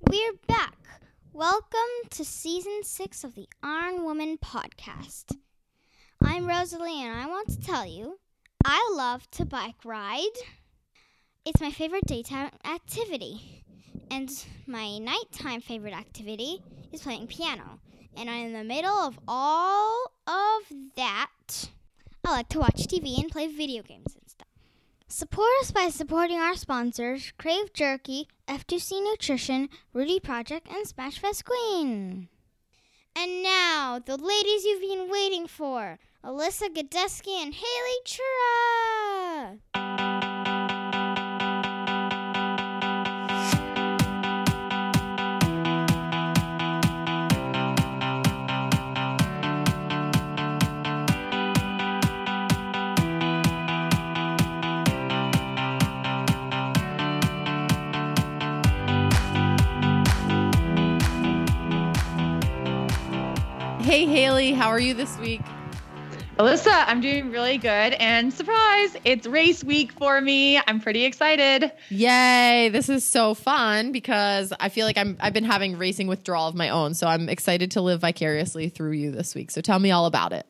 [0.00, 0.76] We're back.
[1.32, 5.36] Welcome to season six of the Iron Woman podcast.
[6.22, 8.18] I'm Rosalie, and I want to tell you
[8.64, 10.36] I love to bike ride.
[11.44, 13.64] It's my favorite daytime activity.
[14.10, 14.30] And
[14.66, 16.62] my nighttime favorite activity
[16.92, 17.80] is playing piano.
[18.16, 20.62] And I'm in the middle of all of
[20.96, 21.70] that.
[22.24, 24.16] I like to watch TV and play video games.
[25.10, 32.28] Support us by supporting our sponsors Crave Jerky, F2C Nutrition, Rudy Project, and Smashfest Queen.
[33.16, 38.87] And now, the ladies you've been waiting for Alyssa Godesky and Haley Chura.
[63.88, 65.40] Hey, Haley, how are you this week?
[66.38, 67.94] Alyssa, I'm doing really good.
[67.94, 70.58] And surprise, it's race week for me.
[70.58, 71.72] I'm pretty excited.
[71.88, 76.48] Yay, this is so fun because I feel like I'm I've been having racing withdrawal
[76.48, 79.50] of my own, so I'm excited to live vicariously through you this week.
[79.50, 80.44] So tell me all about it.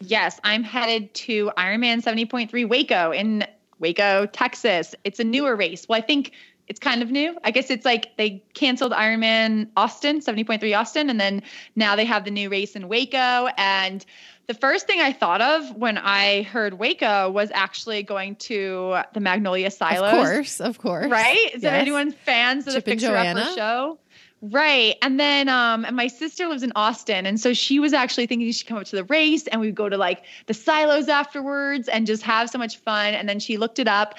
[0.00, 3.44] Yes, I'm headed to Ironman 70.3 Waco in
[3.80, 4.94] Waco, Texas.
[5.02, 5.88] It's a newer race.
[5.88, 6.30] Well, I think
[6.68, 7.36] it's kind of new.
[7.44, 11.42] I guess it's like they canceled Ironman Austin, 70.3 Austin, and then
[11.76, 13.48] now they have the new race in Waco.
[13.56, 14.04] And
[14.46, 19.20] the first thing I thought of when I heard Waco was actually going to the
[19.20, 20.02] Magnolia Silos.
[20.02, 21.10] Of course, of course.
[21.10, 21.54] Right?
[21.54, 21.80] Is Yes.
[21.80, 23.98] anyone fans of Chip the Fixer Upper show?
[24.40, 24.94] Right.
[25.02, 28.46] And then um and my sister lives in Austin and so she was actually thinking
[28.46, 31.88] she should come up to the race and we'd go to like the silos afterwards
[31.88, 34.14] and just have so much fun and then she looked it up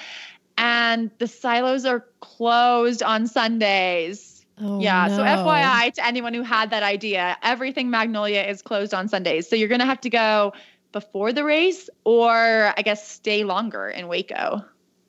[0.60, 4.44] and the silos are closed on Sundays.
[4.60, 5.22] Oh, yeah, so.
[5.22, 9.48] FYI to anyone who had that idea, everything Magnolia is closed on Sundays.
[9.48, 10.52] So you're going to have to go
[10.92, 12.28] before the race or
[12.76, 14.62] I guess stay longer in Waco.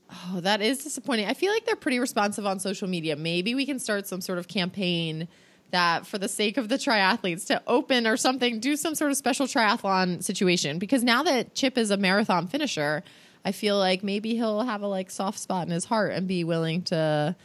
[0.10, 1.28] Oh, that is disappointing.
[1.28, 3.18] I feel like they're pretty responsive on social media.
[3.18, 5.28] Maybe we can start some sort of campaign
[5.72, 9.18] that for the sake of the triathletes to open or something, do some sort of
[9.18, 10.80] special triathlon situation.
[10.80, 13.04] Because now that Chip is a marathon finisher,
[13.44, 16.44] I feel like maybe he'll have a like soft spot in his heart and be
[16.44, 17.36] willing to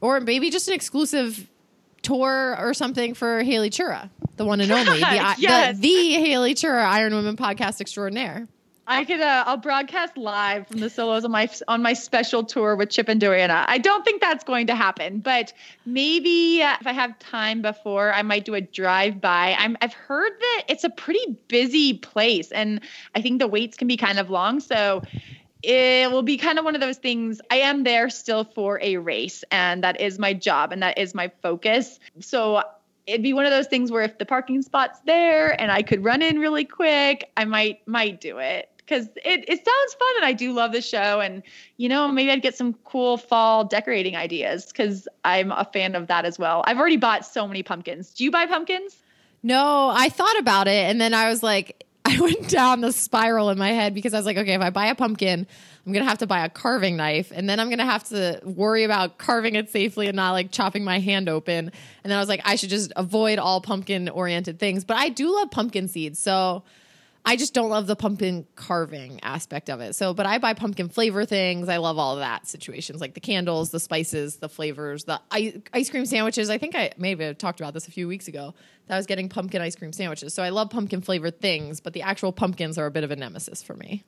[0.00, 1.48] or maybe just an exclusive
[2.02, 5.76] tour or something for Haley Chura, the one and only, the, Yes.
[5.76, 8.48] the, the Haley Chura Iron Women podcast extraordinaire.
[8.90, 12.74] I could uh, I'll broadcast live from the silos on my on my special tour
[12.74, 13.64] with Chip and Joanna.
[13.68, 15.52] I don't think that's going to happen, but
[15.86, 19.54] maybe uh, if I have time before, I might do a drive by.
[19.56, 22.80] I'm I've heard that it's a pretty busy place, and
[23.14, 24.58] I think the waits can be kind of long.
[24.58, 25.02] So
[25.62, 27.40] it will be kind of one of those things.
[27.48, 31.14] I am there still for a race, and that is my job, and that is
[31.14, 32.00] my focus.
[32.18, 32.64] So
[33.06, 36.02] it'd be one of those things where if the parking spot's there and I could
[36.02, 40.24] run in really quick, I might might do it because it, it sounds fun and
[40.24, 41.42] I do love the show and
[41.76, 46.08] you know maybe I'd get some cool fall decorating ideas because I'm a fan of
[46.08, 46.64] that as well.
[46.66, 48.12] I've already bought so many pumpkins.
[48.12, 48.96] Do you buy pumpkins?
[49.42, 53.50] No, I thought about it and then I was like, I went down the spiral
[53.50, 55.46] in my head because I was like, okay, if I buy a pumpkin,
[55.86, 58.84] I'm gonna have to buy a carving knife, and then I'm gonna have to worry
[58.84, 61.70] about carving it safely and not like chopping my hand open.
[62.02, 64.84] And then I was like, I should just avoid all pumpkin oriented things.
[64.84, 66.62] But I do love pumpkin seeds, so
[67.24, 69.94] I just don't love the pumpkin carving aspect of it.
[69.94, 71.68] So, but I buy pumpkin flavor things.
[71.68, 75.90] I love all that situations, like the candles, the spices, the flavors, the ice, ice
[75.90, 76.50] cream sandwiches.
[76.50, 78.54] I think I maybe have talked about this a few weeks ago.
[78.86, 80.34] That I was getting pumpkin ice cream sandwiches.
[80.34, 83.16] So I love pumpkin flavored things, but the actual pumpkins are a bit of a
[83.16, 84.04] nemesis for me.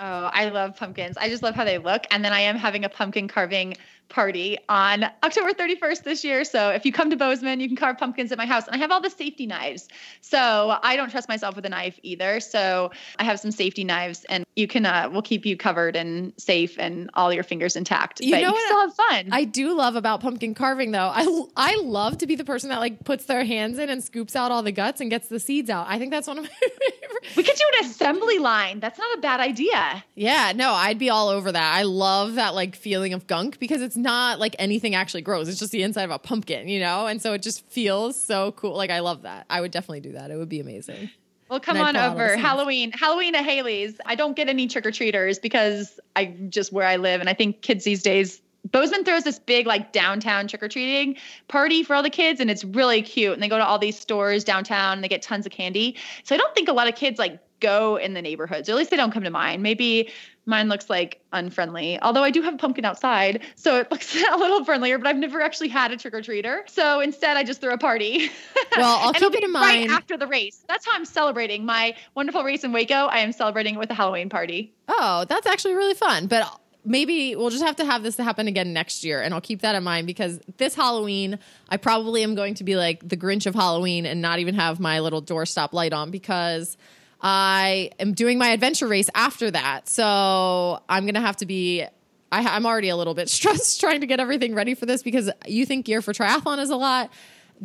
[0.00, 1.18] Oh, I love pumpkins.
[1.18, 2.06] I just love how they look.
[2.10, 3.76] And then I am having a pumpkin carving
[4.10, 6.44] party on October 31st this year.
[6.44, 8.66] So if you come to Bozeman, you can carve pumpkins at my house.
[8.66, 9.88] And I have all the safety knives.
[10.20, 12.40] So I don't trust myself with a knife either.
[12.40, 16.32] So I have some safety knives and you can, uh, we'll keep you covered and
[16.36, 18.20] safe and all your fingers intact.
[18.20, 19.28] You but know you can still have fun.
[19.32, 21.10] I do love about pumpkin carving though.
[21.14, 24.34] I I love to be the person that like puts their hands in and scoops
[24.34, 25.86] out all the guts and gets the seeds out.
[25.88, 27.36] I think that's one of my favorite.
[27.36, 28.80] we could do an assembly line.
[28.80, 29.89] That's not a bad idea.
[30.14, 31.74] Yeah, no, I'd be all over that.
[31.74, 35.48] I love that like feeling of gunk because it's not like anything actually grows.
[35.48, 37.06] It's just the inside of a pumpkin, you know?
[37.06, 38.76] And so it just feels so cool.
[38.76, 39.46] Like I love that.
[39.50, 40.30] I would definitely do that.
[40.30, 41.10] It would be amazing.
[41.48, 42.36] Well, come on pull out all the over.
[42.36, 43.98] Halloween, Halloween at Haley's.
[44.06, 47.34] I don't get any trick or treaters because I just where I live, and I
[47.34, 48.40] think kids these days
[48.70, 51.16] Bozeman throws this big like downtown trick or treating
[51.48, 53.32] party for all the kids, and it's really cute.
[53.32, 55.96] And they go to all these stores downtown and they get tons of candy.
[56.24, 58.78] So I don't think a lot of kids like go in the neighborhoods, or at
[58.78, 59.62] least they don't come to mine.
[59.62, 60.10] Maybe
[60.46, 64.36] mine looks like unfriendly, although I do have a pumpkin outside, so it looks a
[64.36, 64.98] little friendlier.
[64.98, 67.78] But I've never actually had a trick or treater, so instead I just throw a
[67.78, 68.30] party.
[68.76, 69.90] Well, I'll keep it'll in right mind.
[69.90, 70.64] after the race.
[70.68, 72.94] That's how I'm celebrating my wonderful race in Waco.
[72.94, 74.72] I am celebrating it with a Halloween party.
[74.86, 76.28] Oh, that's actually really fun.
[76.28, 76.48] But
[76.84, 79.20] maybe we'll just have to have this happen again next year.
[79.20, 82.76] And I'll keep that in mind because this Halloween, I probably am going to be
[82.76, 86.76] like the Grinch of Halloween and not even have my little doorstop light on because
[87.22, 89.88] I am doing my adventure race after that.
[89.88, 91.84] So I'm going to have to be.
[92.32, 95.30] I, I'm already a little bit stressed trying to get everything ready for this because
[95.46, 97.10] you think gear for triathlon is a lot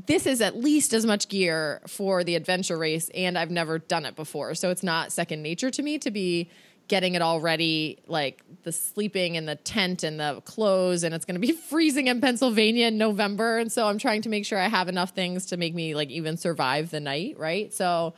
[0.07, 4.05] this is at least as much gear for the adventure race and I've never done
[4.05, 4.53] it before.
[4.53, 6.49] So it's not second nature to me to be
[6.87, 11.25] getting it all ready like the sleeping and the tent and the clothes and it's
[11.25, 14.59] going to be freezing in Pennsylvania in November and so I'm trying to make sure
[14.59, 17.73] I have enough things to make me like even survive the night, right?
[17.73, 18.13] So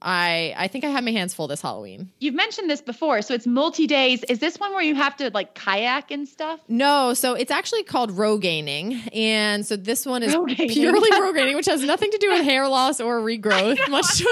[0.00, 2.10] I I think I have my hands full this Halloween.
[2.20, 4.22] You've mentioned this before, so it's multi days.
[4.24, 6.60] Is this one where you have to like kayak and stuff?
[6.68, 10.68] No, so it's actually called Rogaining, and so this one is Rogaining.
[10.68, 13.76] purely Rogaining, which has nothing to do with hair loss or regrowth.
[13.90, 14.24] Much to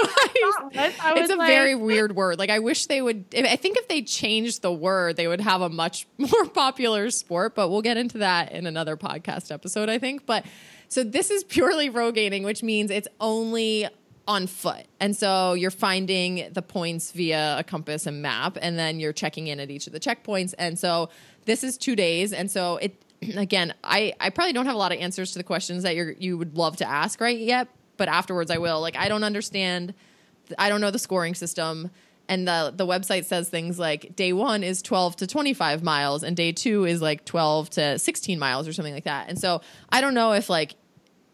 [0.73, 2.39] my, I was it's a like- very weird word.
[2.39, 3.25] Like I wish they would.
[3.35, 7.55] I think if they changed the word, they would have a much more popular sport.
[7.55, 10.25] But we'll get into that in another podcast episode, I think.
[10.25, 10.45] But
[10.87, 13.87] so this is purely Rogaining, which means it's only
[14.27, 14.85] on foot.
[14.99, 19.47] And so you're finding the points via a compass and map, and then you're checking
[19.47, 20.53] in at each of the checkpoints.
[20.59, 21.09] And so
[21.45, 22.33] this is two days.
[22.33, 23.01] And so it,
[23.35, 26.11] again, I, I probably don't have a lot of answers to the questions that you're,
[26.11, 28.81] you would love to ask right yet, but afterwards I will.
[28.81, 29.93] Like, I don't understand,
[30.57, 31.89] I don't know the scoring system.
[32.29, 36.35] And the, the website says things like day one is 12 to 25 miles and
[36.35, 39.29] day two is like 12 to 16 miles or something like that.
[39.29, 40.75] And so I don't know if like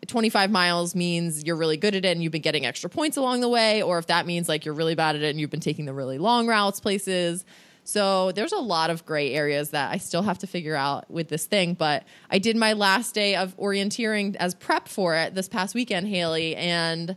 [0.08, 3.42] 25 miles means you're really good at it and you've been getting extra points along
[3.42, 5.60] the way, or if that means like you're really bad at it and you've been
[5.60, 7.46] taking the really long routes places.
[7.84, 11.28] So there's a lot of gray areas that I still have to figure out with
[11.28, 11.74] this thing.
[11.74, 16.08] But I did my last day of orienteering as prep for it this past weekend,
[16.08, 17.16] Haley, and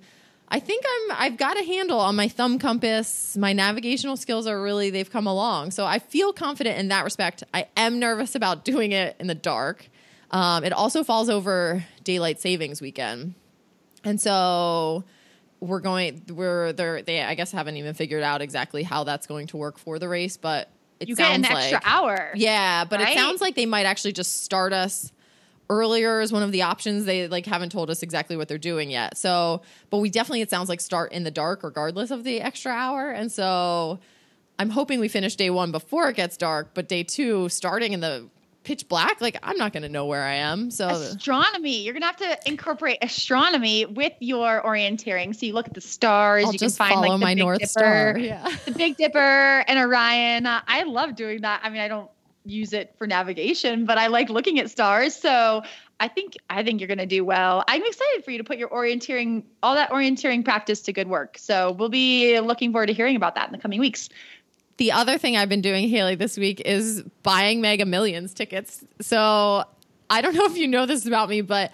[0.49, 3.37] I think I'm I've got a handle on my thumb compass.
[3.37, 5.73] My navigational skills are really they've come along.
[5.73, 7.43] So I feel confident in that respect.
[7.53, 9.89] I am nervous about doing it in the dark.
[10.31, 13.35] Um, it also falls over daylight savings weekend,
[14.05, 15.05] and so
[15.61, 16.23] we're going.
[16.31, 17.03] We're there.
[17.03, 20.09] They I guess haven't even figured out exactly how that's going to work for the
[20.09, 20.69] race, but
[21.01, 22.33] it You get sounds an extra like hour.
[22.35, 25.13] yeah, but it sounds like they might actually just start us
[25.69, 27.05] earlier as one of the options.
[27.05, 29.17] They like haven't told us exactly what they're doing yet.
[29.17, 32.73] So, but we definitely it sounds like start in the dark regardless of the extra
[32.73, 33.11] hour.
[33.11, 33.99] And so
[34.59, 38.01] I'm hoping we finish day 1 before it gets dark, but day 2 starting in
[38.01, 38.29] the
[38.67, 40.73] pitch black, like I'm not going to know where I am.
[40.73, 41.83] So Astronomy.
[41.83, 45.35] You're gonna have to incorporate astronomy with your orienteering.
[45.35, 46.45] So you look at the stars.
[46.45, 48.19] I'll you can find follow like the my Big north Dipper, star.
[48.19, 48.57] Yeah.
[48.65, 50.47] the Big Dipper and Orion.
[50.47, 51.61] Uh, I love doing that.
[51.63, 52.11] I mean, I don't
[52.45, 55.15] use it for navigation, but I like looking at stars.
[55.15, 55.63] So
[56.01, 57.63] I think I think you're gonna do well.
[57.69, 61.39] I'm excited for you to put your orienteering, all that orienteering practice to good work.
[61.39, 64.09] So we'll be looking forward to hearing about that in the coming weeks.
[64.77, 68.85] The other thing I've been doing, Haley, this week is buying Mega Millions tickets.
[69.01, 69.65] So
[70.11, 71.73] I don't know if you know this about me, but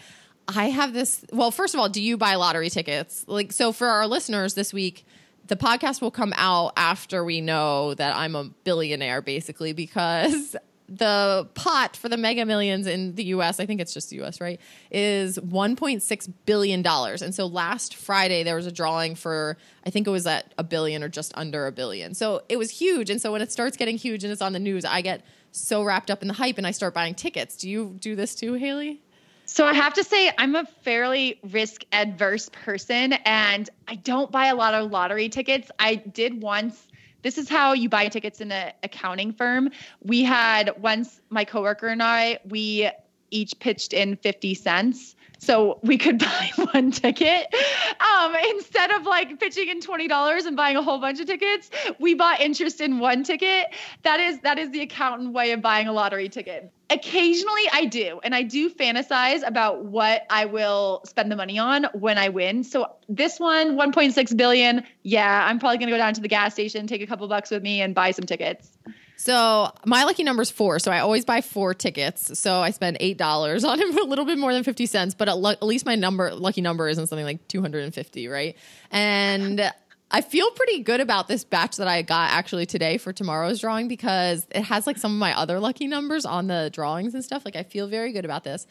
[0.48, 1.24] I have this.
[1.32, 3.24] Well, first of all, do you buy lottery tickets?
[3.26, 5.04] Like, so for our listeners this week,
[5.46, 10.56] the podcast will come out after we know that I'm a billionaire, basically, because
[10.96, 14.40] the pot for the mega millions in the US, I think it's just the US,
[14.40, 14.60] right,
[14.90, 16.86] is $1.6 billion.
[16.86, 19.56] And so last Friday, there was a drawing for,
[19.86, 22.14] I think it was at a billion or just under a billion.
[22.14, 23.08] So it was huge.
[23.08, 25.82] And so when it starts getting huge and it's on the news, I get so
[25.82, 27.56] wrapped up in the hype and I start buying tickets.
[27.56, 29.00] Do you do this too, Haley?
[29.44, 34.46] So I have to say I'm a fairly risk adverse person and I don't buy
[34.46, 35.70] a lot of lottery tickets.
[35.78, 36.86] I did once
[37.22, 39.70] this is how you buy tickets in an accounting firm.
[40.02, 42.90] We had once my coworker and I, we
[43.32, 45.16] each pitched in 50 cents.
[45.42, 47.52] So we could buy one ticket.
[48.00, 52.14] Um, instead of like pitching in $20 and buying a whole bunch of tickets, we
[52.14, 53.66] bought interest in one ticket.
[54.02, 56.72] That is that is the accountant way of buying a lottery ticket.
[56.90, 61.86] Occasionally I do, and I do fantasize about what I will spend the money on
[61.94, 62.62] when I win.
[62.62, 66.86] So this one, 1.6 billion, yeah, I'm probably gonna go down to the gas station,
[66.86, 68.78] take a couple bucks with me, and buy some tickets.
[69.22, 70.80] So my lucky number is four.
[70.80, 72.36] So I always buy four tickets.
[72.40, 75.14] So I spend eight dollars on it, a little bit more than fifty cents.
[75.14, 78.26] But at, at least my number, lucky number, isn't something like two hundred and fifty,
[78.26, 78.56] right?
[78.90, 79.72] And
[80.10, 83.86] I feel pretty good about this batch that I got actually today for tomorrow's drawing
[83.86, 87.44] because it has like some of my other lucky numbers on the drawings and stuff.
[87.44, 88.66] Like I feel very good about this.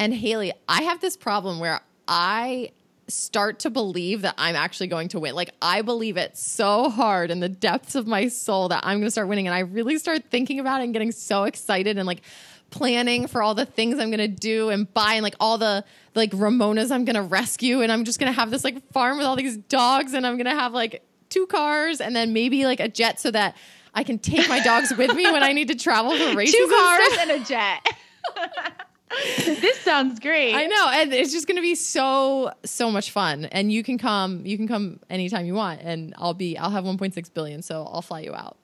[0.00, 2.72] And Haley, I have this problem where I
[3.08, 5.34] start to believe that I'm actually going to win.
[5.34, 9.06] Like I believe it so hard in the depths of my soul that I'm going
[9.06, 12.06] to start winning and I really start thinking about it and getting so excited and
[12.06, 12.22] like
[12.70, 15.84] planning for all the things I'm going to do and buy and like all the
[16.14, 19.18] like Ramonas I'm going to rescue and I'm just going to have this like farm
[19.18, 22.64] with all these dogs and I'm going to have like two cars and then maybe
[22.64, 23.56] like a jet so that
[23.94, 26.54] I can take my dogs with me when I need to travel for races.
[26.54, 27.86] Two cars and, and a jet.
[29.36, 30.54] this sounds great.
[30.54, 33.46] I know, and it's just going to be so so much fun.
[33.46, 36.84] And you can come, you can come anytime you want, and I'll be, I'll have
[36.84, 38.56] 1.6 billion, so I'll fly you out.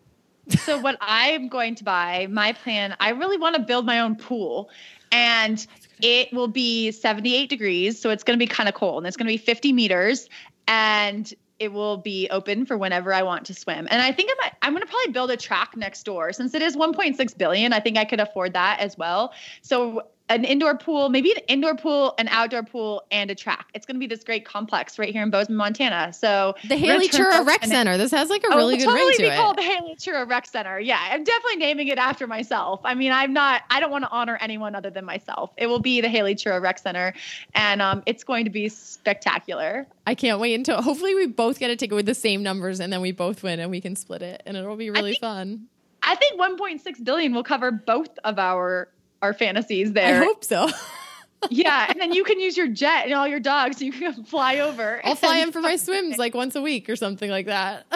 [0.64, 4.16] so what I'm going to buy, my plan, I really want to build my own
[4.16, 4.70] pool,
[5.12, 5.64] and
[6.00, 9.16] it will be 78 degrees, so it's going to be kind of cold, and it's
[9.16, 10.28] going to be 50 meters,
[10.66, 13.88] and it will be open for whenever I want to swim.
[13.90, 16.54] And I think I might, I'm going to probably build a track next door since
[16.54, 17.72] it is 1.6 billion.
[17.72, 19.32] I think I could afford that as well.
[19.62, 23.68] So an indoor pool, maybe an indoor pool, an outdoor pool, and a track.
[23.74, 26.12] It's going to be this great complex right here in Bozeman, Montana.
[26.12, 27.96] So the Haley Chura Rec Center.
[27.96, 29.36] This has like a really good totally ring to be it.
[29.36, 30.78] called the Haley Chura Rec Center.
[30.78, 32.80] Yeah, I'm definitely naming it after myself.
[32.84, 33.62] I mean, I'm not.
[33.70, 35.50] I don't want to honor anyone other than myself.
[35.56, 37.14] It will be the Haley Chura Rec Center,
[37.54, 39.86] and um, it's going to be spectacular.
[40.06, 42.92] I can't wait until hopefully we both get a ticket with the same numbers, and
[42.92, 45.68] then we both win, and we can split it, and it'll be really think, fun.
[46.02, 48.88] I think 1.6 billion will cover both of our
[49.22, 50.22] our fantasies there.
[50.22, 50.68] I hope so.
[51.50, 53.78] yeah, and then you can use your jet and all your dogs.
[53.78, 55.00] So you can fly over.
[55.04, 57.86] I'll fly in for my swims like once a week or something like that.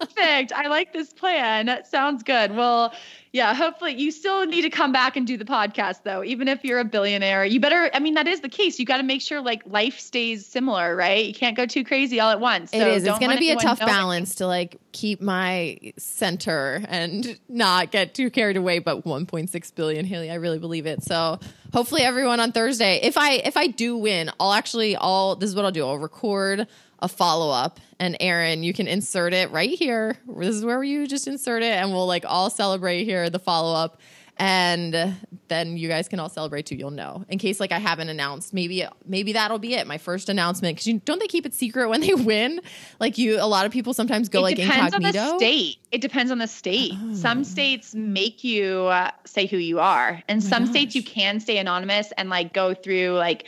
[0.00, 0.52] Perfect.
[0.52, 1.66] I like this plan.
[1.66, 2.54] That sounds good.
[2.54, 2.92] Well,
[3.32, 6.22] yeah, hopefully you still need to come back and do the podcast though.
[6.22, 8.78] Even if you're a billionaire, you better I mean that is the case.
[8.78, 11.26] You got to make sure like life stays similar, right?
[11.26, 12.72] You can't go too crazy all at once.
[12.72, 13.04] It so is.
[13.04, 18.14] It's going to be a tough balance to like keep my center and not get
[18.14, 21.02] too carried away but 1.6 billion Haley, I really believe it.
[21.02, 21.40] So,
[21.72, 25.56] hopefully everyone on Thursday, if I if I do win, I'll actually I'll this is
[25.56, 25.84] what I'll do.
[25.84, 26.68] I'll record
[27.04, 27.78] a follow up.
[28.00, 30.16] And Aaron, you can insert it right here.
[30.26, 33.74] This is where you just insert it, and we'll like all celebrate here the follow
[33.74, 34.00] up.
[34.36, 35.14] And
[35.46, 36.74] then you guys can all celebrate too.
[36.74, 38.52] You'll know in case like I haven't announced.
[38.52, 39.86] Maybe maybe that'll be it.
[39.86, 42.60] My first announcement because you don't they keep it secret when they win.
[42.98, 45.20] Like you, a lot of people sometimes go it like depends incognito.
[45.20, 45.76] On the state.
[45.92, 46.94] It depends on the state.
[46.96, 47.14] Oh.
[47.14, 50.70] Some states make you uh, say who you are, and Oh some gosh.
[50.70, 53.44] states you can stay anonymous and like go through like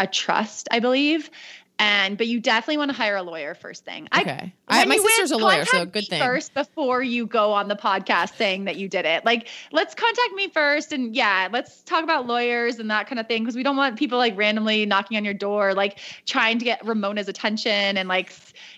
[0.00, 1.30] a trust, I believe.
[1.78, 4.08] And but you definitely want to hire a lawyer first thing.
[4.16, 4.52] Okay.
[4.68, 6.22] I, I- my you win, sister's a lawyer, so good thing.
[6.22, 10.32] First, before you go on the podcast saying that you did it, like let's contact
[10.34, 13.64] me first, and yeah, let's talk about lawyers and that kind of thing because we
[13.64, 17.96] don't want people like randomly knocking on your door, like trying to get Ramona's attention
[17.98, 18.32] and like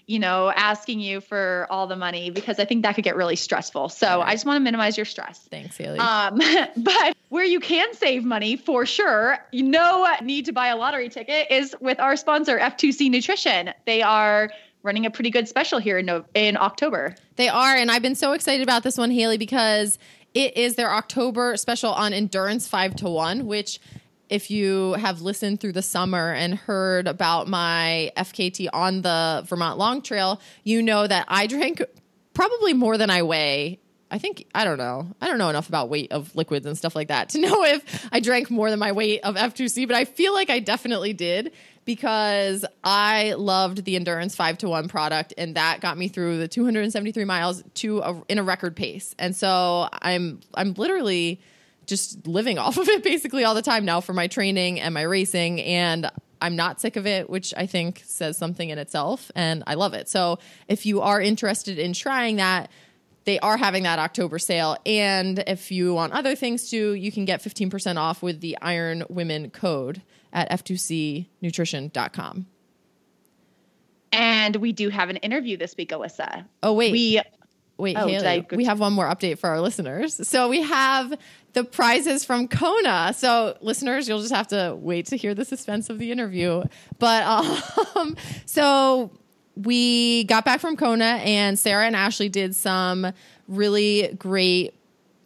[0.06, 3.36] you know asking you for all the money because I think that could get really
[3.36, 3.88] stressful.
[3.88, 4.28] So Right.
[4.28, 5.38] I just want to minimize your stress.
[5.50, 5.98] Thanks, Haley.
[5.98, 6.40] Um,
[6.76, 11.08] but where you can save money for sure, you know, need to buy a lottery
[11.08, 13.72] ticket is with our sponsor, F2C Nutrition.
[13.84, 14.50] They are
[14.82, 17.16] running a pretty good special here in, no- in October.
[17.34, 19.98] They are, and I've been so excited about this one, Haley, because
[20.32, 23.80] it is their October special on endurance five to one, which
[24.28, 29.78] if you have listened through the summer and heard about my FKT on the Vermont
[29.78, 31.82] Long Trail, you know that I drank
[32.34, 33.80] probably more than I weigh.
[34.10, 35.08] I think I don't know.
[35.20, 38.08] I don't know enough about weight of liquids and stuff like that to know if
[38.12, 41.52] I drank more than my weight of F2C, but I feel like I definitely did
[41.84, 46.48] because I loved the Endurance 5 to 1 product and that got me through the
[46.48, 49.14] 273 miles to a, in a record pace.
[49.18, 51.40] And so I'm I'm literally
[51.86, 55.02] just living off of it basically all the time now for my training and my
[55.02, 59.62] racing and I'm not sick of it, which I think says something in itself and
[59.66, 60.08] I love it.
[60.08, 60.38] So
[60.68, 62.70] if you are interested in trying that,
[63.24, 64.76] they are having that October sale.
[64.86, 69.04] And if you want other things too, you can get 15% off with the Iron
[69.08, 70.02] Women code
[70.32, 72.46] at f2cnutrition.com.
[74.12, 76.46] And we do have an interview this week, Alyssa.
[76.62, 76.92] Oh, wait.
[76.92, 77.20] We
[77.78, 80.26] Wait, Oh, I Haley, we have one more update for our listeners.
[80.26, 81.12] So we have
[81.52, 83.12] the prizes from Kona.
[83.14, 86.62] So listeners, you'll just have to wait to hear the suspense of the interview.
[86.98, 87.24] But
[87.96, 88.16] um,
[88.46, 89.10] so
[89.56, 93.12] we got back from Kona, and Sarah and Ashley did some
[93.48, 94.74] really great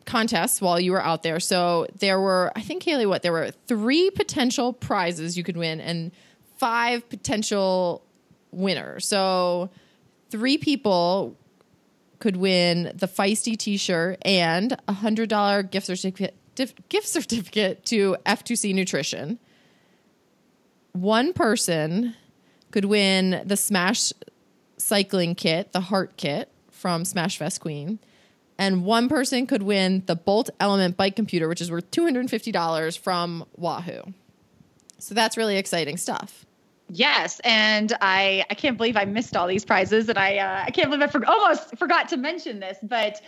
[0.04, 1.40] contests while you were out there.
[1.40, 5.80] So there were, I think, Haley, what there were three potential prizes you could win
[5.80, 6.11] and
[6.59, 8.02] five potential
[8.50, 9.07] winners.
[9.07, 9.71] So
[10.30, 11.37] three people
[12.20, 18.74] could win the feisty t-shirt and a hundred dollar gift certificate gift certificate to F2C
[18.74, 19.38] Nutrition.
[20.92, 22.14] One person
[22.70, 24.12] could win the Smash
[24.76, 27.98] cycling kit, the Heart Kit from Smashfest Queen.
[28.58, 33.46] And one person could win the Bolt Element bike computer, which is worth $250 from
[33.56, 34.02] Wahoo.
[34.98, 36.44] So that's really exciting stuff.
[36.92, 40.70] Yes, and I I can't believe I missed all these prizes, and I uh, I
[40.70, 43.20] can't believe I for- almost forgot to mention this, but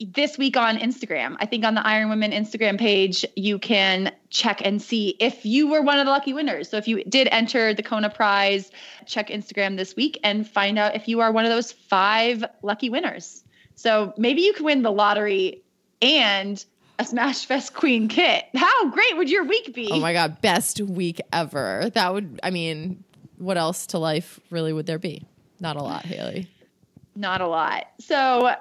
[0.00, 4.64] this week on Instagram, I think on the Iron Women Instagram page, you can check
[4.64, 6.70] and see if you were one of the lucky winners.
[6.70, 8.70] So if you did enter the Kona Prize,
[9.04, 12.88] check Instagram this week and find out if you are one of those five lucky
[12.88, 13.44] winners.
[13.74, 15.62] So maybe you could win the lottery
[16.00, 16.64] and
[17.00, 18.44] a Smashfest Queen kit.
[18.54, 19.88] How great would your week be?
[19.90, 21.90] Oh my God, best week ever.
[21.94, 23.04] That would, I mean,
[23.38, 25.24] what else to life really would there be?
[25.60, 26.48] Not a lot, Haley.
[27.16, 27.86] Not a lot.
[28.00, 28.54] So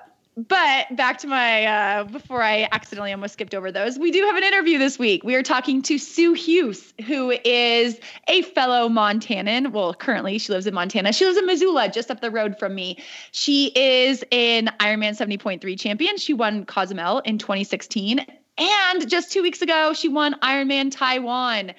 [0.47, 3.99] but back to my uh, before I accidentally almost skipped over those.
[3.99, 5.23] We do have an interview this week.
[5.23, 9.71] We are talking to Sue Huse, who is a fellow Montanan.
[9.73, 11.11] Well, currently she lives in Montana.
[11.11, 12.97] She lives in Missoula, just up the road from me.
[13.31, 16.17] She is an Ironman 70.3 champion.
[16.17, 18.25] She won Cozumel in 2016,
[18.57, 21.73] and just two weeks ago she won Ironman Taiwan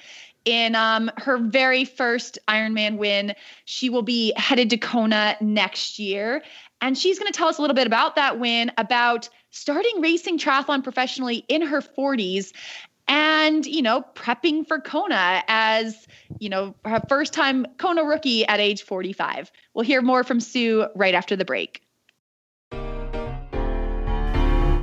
[0.44, 3.34] in um, her very first Ironman win.
[3.64, 6.42] She will be headed to Kona next year.
[6.80, 10.38] And she's going to tell us a little bit about that win, about starting racing
[10.38, 12.52] triathlon professionally in her 40s
[13.08, 16.06] and, you know, prepping for Kona as,
[16.38, 19.50] you know, her first time Kona rookie at age 45.
[19.74, 21.82] We'll hear more from Sue right after the break.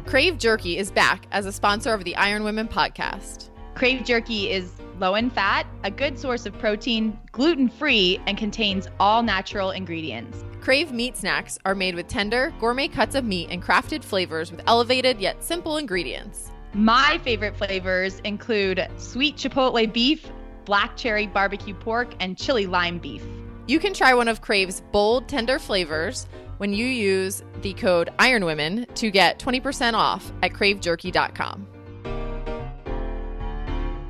[0.05, 3.49] Crave Jerky is back as a sponsor of the Iron Women podcast.
[3.75, 8.87] Crave Jerky is low in fat, a good source of protein, gluten free, and contains
[8.99, 10.43] all natural ingredients.
[10.61, 14.61] Crave meat snacks are made with tender, gourmet cuts of meat and crafted flavors with
[14.67, 16.51] elevated yet simple ingredients.
[16.73, 20.29] My favorite flavors include sweet chipotle beef,
[20.65, 23.23] black cherry barbecue pork, and chili lime beef.
[23.67, 26.27] You can try one of Crave's bold, tender flavors
[26.57, 31.76] when you use the code IRONWOMEN to get 20% off at cravejerky.com.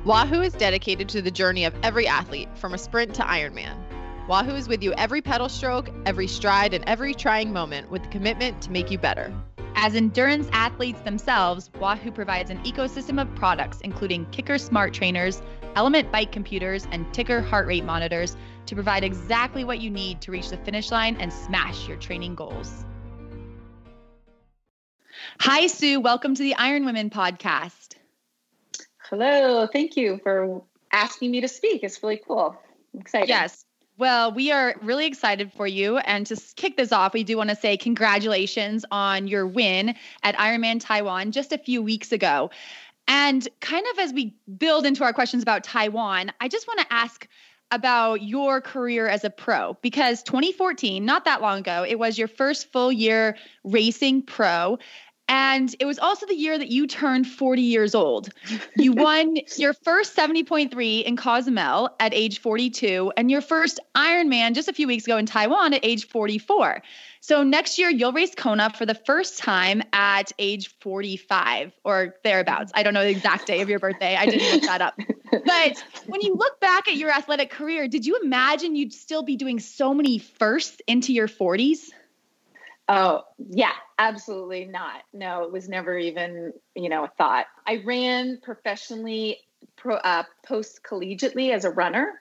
[0.08, 3.76] Wahoo is dedicated to the journey of every athlete, from a sprint to Ironman.
[4.26, 8.08] Wahoo is with you every pedal stroke, every stride, and every trying moment with the
[8.08, 9.30] commitment to make you better.
[9.74, 15.42] As endurance athletes themselves, Wahoo provides an ecosystem of products including KICKR Smart Trainers,
[15.74, 18.34] Element Bike Computers, and TICKR Heart Rate Monitors
[18.64, 22.34] to provide exactly what you need to reach the finish line and smash your training
[22.34, 22.86] goals.
[25.40, 26.00] Hi, Sue.
[26.00, 27.97] Welcome to the Iron Women podcast.
[29.10, 29.66] Hello.
[29.66, 31.82] Thank you for asking me to speak.
[31.82, 32.56] It's really cool.
[32.94, 33.28] I'm excited.
[33.28, 33.64] Yes.
[33.96, 35.96] Well, we are really excited for you.
[35.98, 40.36] And to kick this off, we do want to say congratulations on your win at
[40.36, 42.50] Ironman Taiwan just a few weeks ago.
[43.08, 46.92] And kind of as we build into our questions about Taiwan, I just want to
[46.92, 47.26] ask
[47.70, 52.28] about your career as a pro because 2014, not that long ago, it was your
[52.28, 54.78] first full year racing pro.
[55.28, 58.30] And it was also the year that you turned 40 years old.
[58.76, 64.68] You won your first 70.3 in Cozumel at age 42 and your first Ironman just
[64.68, 66.82] a few weeks ago in Taiwan at age 44.
[67.20, 72.72] So next year you'll race Kona for the first time at age 45 or thereabouts.
[72.74, 74.16] I don't know the exact day of your birthday.
[74.16, 74.98] I didn't look that up.
[75.30, 79.36] But when you look back at your athletic career, did you imagine you'd still be
[79.36, 81.90] doing so many firsts into your 40s?
[82.88, 85.02] Oh, yeah, absolutely not.
[85.12, 87.46] No, it was never even, you know, a thought.
[87.66, 89.38] I ran professionally
[89.76, 92.14] pro, uh, post collegiately as a runner.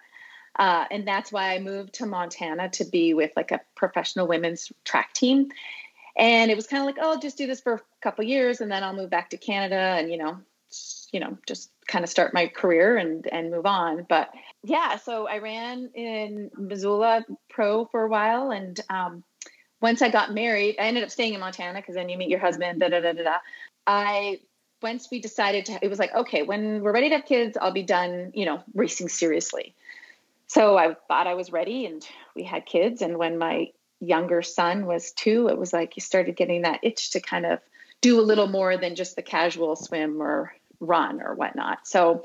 [0.59, 4.71] Uh, and that's why I moved to Montana to be with like a professional women's
[4.83, 5.51] track team.
[6.17, 8.59] And it was kind of like, oh, I'll just do this for a couple years
[8.59, 10.39] and then I'll move back to Canada and, you know,
[11.11, 14.05] you know, just kind of start my career and and move on.
[14.09, 14.29] But
[14.63, 19.23] yeah, so I ran in Missoula Pro for a while and um,
[19.81, 22.39] once I got married, I ended up staying in Montana because then you meet your
[22.39, 23.37] husband, da da da da da.
[23.85, 24.39] I
[24.81, 27.71] once we decided to, it was like, okay, when we're ready to have kids, I'll
[27.71, 29.75] be done, you know, racing seriously.
[30.47, 33.01] So I thought I was ready and we had kids.
[33.01, 37.11] And when my younger son was two, it was like you started getting that itch
[37.11, 37.59] to kind of
[38.01, 41.87] do a little more than just the casual swim or run or whatnot.
[41.87, 42.23] So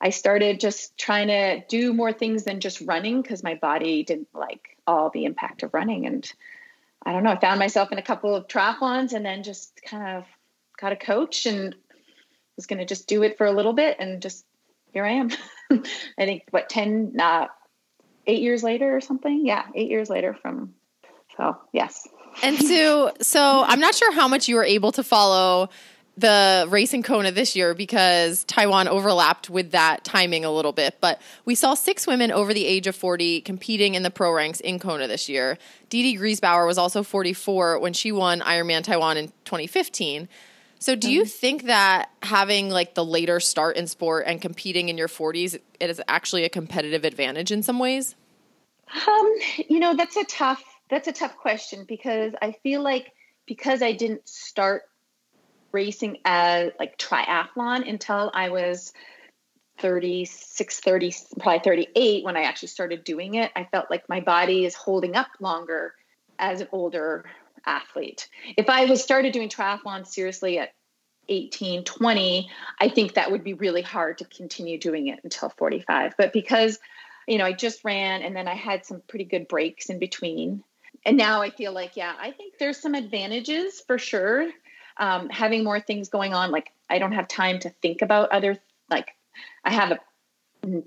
[0.00, 4.28] I started just trying to do more things than just running because my body didn't
[4.34, 6.06] like all the impact of running.
[6.06, 6.30] And
[7.04, 10.16] I don't know, I found myself in a couple of triathlons and then just kind
[10.16, 10.24] of
[10.78, 11.74] got a coach and
[12.56, 14.44] was going to just do it for a little bit and just
[14.92, 15.30] here I am.
[15.70, 17.46] I think what 10 uh,
[18.26, 19.46] 8 years later or something.
[19.46, 20.74] Yeah, 8 years later from
[21.36, 22.06] so, yes.
[22.42, 25.68] And so so I'm not sure how much you were able to follow
[26.18, 30.96] the race in Kona this year because Taiwan overlapped with that timing a little bit.
[31.00, 34.58] But we saw six women over the age of 40 competing in the pro ranks
[34.60, 35.58] in Kona this year.
[35.88, 40.28] Dede Griesbauer was also 44 when she won Ironman Taiwan in 2015.
[40.80, 44.98] So do you think that having like the later start in sport and competing in
[44.98, 48.14] your 40s it is actually a competitive advantage in some ways?
[49.06, 49.34] Um,
[49.68, 53.12] you know, that's a tough that's a tough question because I feel like
[53.46, 54.82] because I didn't start
[55.72, 58.92] racing as like triathlon until I was
[59.80, 64.64] 36, 30, probably 38 when I actually started doing it, I felt like my body
[64.64, 65.94] is holding up longer
[66.38, 67.24] as an older
[67.64, 68.28] athlete.
[68.56, 70.72] If I was started doing triathlon seriously at
[71.28, 72.50] 18, 20,
[72.80, 76.14] I think that would be really hard to continue doing it until 45.
[76.16, 76.78] But because,
[77.26, 80.64] you know, I just ran and then I had some pretty good breaks in between.
[81.04, 84.50] And now I feel like, yeah, I think there's some advantages for sure.
[84.98, 88.58] Um, having more things going on, like I don't have time to think about other,
[88.90, 89.14] like
[89.64, 89.98] I have a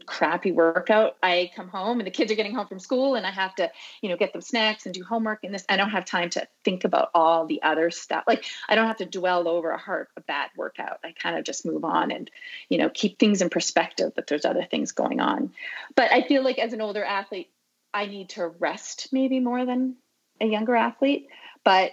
[0.05, 1.15] crappy workout.
[1.23, 3.71] I come home and the kids are getting home from school and i have to
[4.01, 5.65] you know get them snacks and do homework and this.
[5.69, 8.25] I don't have time to think about all the other stuff.
[8.27, 10.99] Like i don't have to dwell over a hard a bad workout.
[11.03, 12.29] I kind of just move on and
[12.69, 15.53] you know keep things in perspective that there's other things going on.
[15.95, 17.49] But i feel like as an older athlete
[17.93, 19.95] i need to rest maybe more than
[20.39, 21.27] a younger athlete.
[21.63, 21.91] But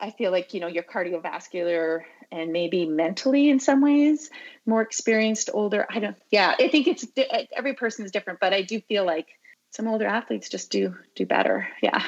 [0.00, 4.30] i feel like you know your cardiovascular and maybe mentally in some ways
[4.64, 7.06] more experienced older i don't yeah i think it's
[7.56, 9.28] every person is different but i do feel like
[9.70, 12.02] some older athletes just do do better yeah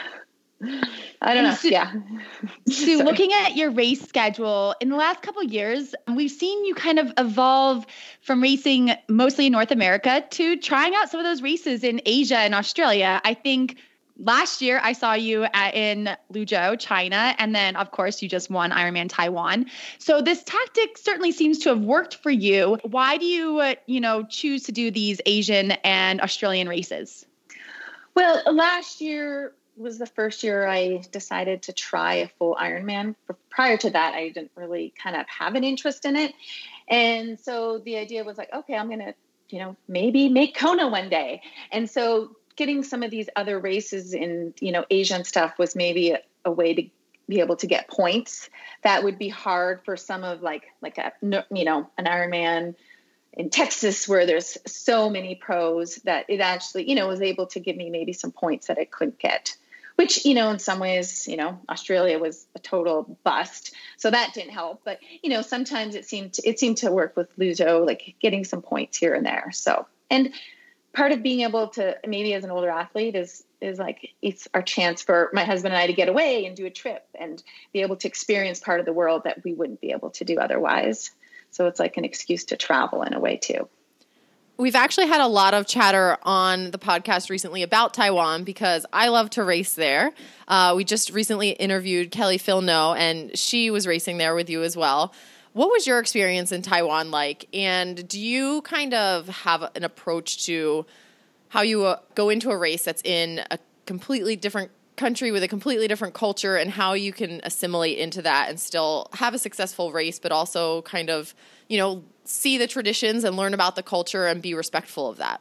[1.22, 1.54] I don't know.
[1.54, 1.92] So, yeah.
[2.68, 6.98] so looking at your race schedule in the last couple years, we've seen you kind
[6.98, 7.86] of evolve
[8.22, 12.38] from racing mostly in North America to trying out some of those races in Asia
[12.38, 13.20] and Australia.
[13.24, 13.76] I think
[14.18, 18.50] last year I saw you at, in Liuzhou, China, and then of course you just
[18.50, 19.66] won Ironman Taiwan.
[19.98, 22.78] So this tactic certainly seems to have worked for you.
[22.82, 27.26] Why do you, uh, you know, choose to do these Asian and Australian races?
[28.14, 33.14] Well, last year was the first year I decided to try a full Ironman.
[33.48, 36.34] Prior to that, I didn't really kind of have an interest in it.
[36.88, 39.14] And so the idea was like, okay, I'm going to,
[39.50, 41.42] you know, maybe make Kona one day.
[41.70, 46.10] And so getting some of these other races in you know asian stuff was maybe
[46.10, 46.82] a, a, way to
[47.28, 48.48] be able to get points.
[48.82, 52.74] That would be hard for some of like like a you know an ironman
[53.34, 57.60] in texas where there's so many pros that it actually you know was able to
[57.60, 59.54] give me maybe some points that i couldn't get
[59.96, 63.74] which you know in some ways you know australia was a total bust.
[63.98, 64.82] So that didn't help.
[64.84, 68.44] But you know sometimes it seemed to, it seemed to work with Liuzhou like getting
[68.44, 69.50] some points here and there.
[69.52, 70.32] So and
[70.92, 74.62] part of being able to maybe as an older athlete is is like it's our
[74.62, 77.82] chance for my husband and I to get away and do a trip and be
[77.82, 81.10] able to experience part of the world that we wouldn't be able to do otherwise.
[81.50, 83.68] So it's like an excuse to travel in a way too.
[84.58, 89.06] We've actually had a lot of chatter on the podcast recently about Taiwan because I
[89.08, 90.12] love to race there.
[90.48, 94.76] Uh, we just recently interviewed Kelly Fillnow, and she was racing there with you as
[94.76, 95.14] well.
[95.52, 97.46] What was your experience in Taiwan like?
[97.52, 100.86] And do you kind of have an approach to
[101.48, 105.48] how you uh, go into a race that's in a completely different country with a
[105.48, 109.92] completely different culture and how you can assimilate into that and still have a successful
[109.92, 111.34] race, but also kind of,
[111.68, 115.40] you know, see the traditions and learn about the culture and be respectful of that?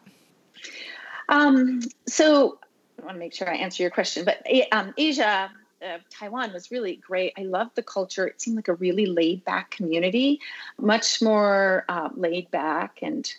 [1.28, 2.60] Um, so
[3.02, 5.52] I want to make sure I answer your question, but um, Asia
[5.86, 7.34] uh, Taiwan was really great.
[7.38, 8.28] I loved the culture.
[8.28, 10.40] It seemed like a really laid back community,
[10.80, 13.32] much more uh, laid back and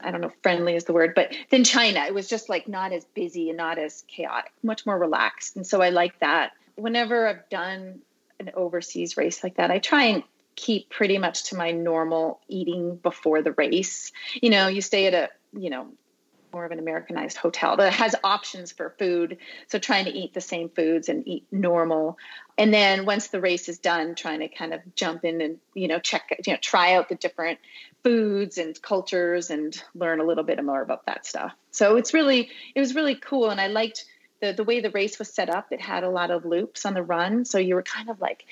[0.00, 2.04] I don't know, friendly is the word, but than China.
[2.04, 5.56] It was just like not as busy and not as chaotic, much more relaxed.
[5.56, 6.52] And so I like that.
[6.76, 8.00] Whenever I've done
[8.38, 10.22] an overseas race like that, I try and
[10.54, 14.12] keep pretty much to my normal eating before the race.
[14.40, 15.88] You know, you stay at a, you know,
[16.58, 19.38] more of an Americanized hotel that has options for food.
[19.68, 22.18] So trying to eat the same foods and eat normal.
[22.56, 25.86] And then once the race is done, trying to kind of jump in and, you
[25.86, 27.60] know, check, you know, try out the different
[28.02, 31.52] foods and cultures and learn a little bit more about that stuff.
[31.70, 33.50] So it's really, it was really cool.
[33.50, 34.04] And I liked
[34.40, 35.68] the, the way the race was set up.
[35.70, 37.44] It had a lot of loops on the run.
[37.44, 38.46] So you were kind of like,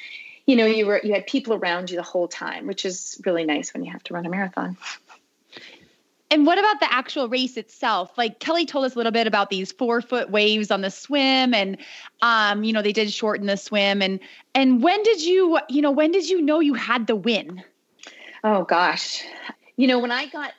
[0.46, 3.44] you know, you were, you had people around you the whole time, which is really
[3.44, 4.76] nice when you have to run a marathon.
[6.30, 8.16] And what about the actual race itself?
[8.18, 11.54] Like Kelly told us a little bit about these four foot waves on the swim,
[11.54, 11.78] and
[12.20, 14.02] um, you know they did shorten the swim.
[14.02, 14.18] And
[14.54, 17.62] and when did you, you know, when did you know you had the win?
[18.42, 19.22] Oh gosh,
[19.76, 20.52] you know when I got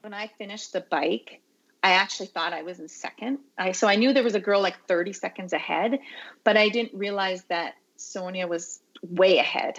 [0.00, 1.40] when I finished the bike,
[1.84, 3.38] I actually thought I was in second.
[3.56, 6.00] I so I knew there was a girl like 30 seconds ahead,
[6.42, 9.76] but I didn't realize that Sonia was way ahead.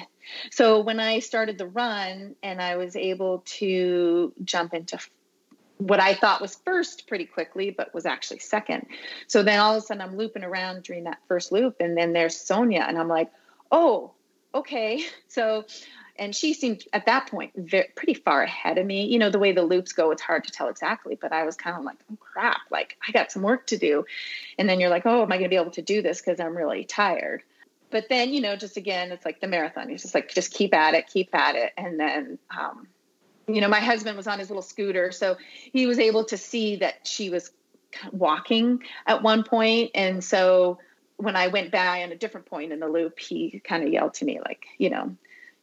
[0.51, 4.99] So when I started the run and I was able to jump into
[5.81, 8.85] what I thought was first pretty quickly, but was actually second.
[9.27, 12.13] So then all of a sudden I'm looping around during that first loop, and then
[12.13, 13.31] there's Sonia, and I'm like,
[13.71, 14.11] oh,
[14.53, 15.03] okay.
[15.27, 15.63] So,
[16.17, 19.05] and she seemed at that point very, pretty far ahead of me.
[19.05, 21.55] You know, the way the loops go, it's hard to tell exactly, but I was
[21.55, 24.03] kind of like, oh crap, like I got some work to do.
[24.59, 26.41] And then you're like, oh, am I going to be able to do this because
[26.41, 27.43] I'm really tired?
[27.91, 29.89] But then, you know, just again, it's like the marathon.
[29.89, 31.73] You're just like, just keep at it, keep at it.
[31.77, 32.87] And then, um,
[33.47, 35.37] you know, my husband was on his little scooter, so
[35.73, 37.51] he was able to see that she was
[38.11, 40.79] walking at one point, and so
[41.17, 44.15] when I went by on a different point in the loop, he kind of yelled
[44.15, 45.15] to me like, you know,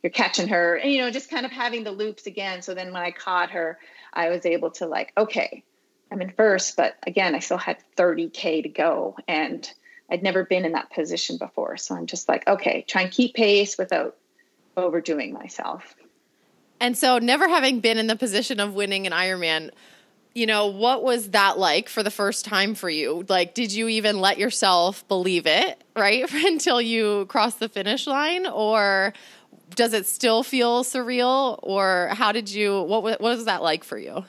[0.03, 2.63] you're catching her, and you know, just kind of having the loops again.
[2.63, 3.79] So then when I caught her,
[4.13, 5.65] I was able to like, okay,
[6.11, 9.69] I'm in first, but again, I still had 30k to go, and
[10.11, 11.77] I'd never been in that position before.
[11.77, 14.17] So I'm just like, okay, try and keep pace without
[14.77, 15.95] overdoing myself.
[16.81, 19.71] And so, never having been in the position of winning an Ironman,
[20.35, 23.25] you know, what was that like for the first time for you?
[23.29, 26.33] Like, did you even let yourself believe it, right?
[26.45, 28.47] Until you crossed the finish line?
[28.47, 29.13] Or
[29.75, 31.59] does it still feel surreal?
[31.63, 34.25] Or how did you, what, what was that like for you?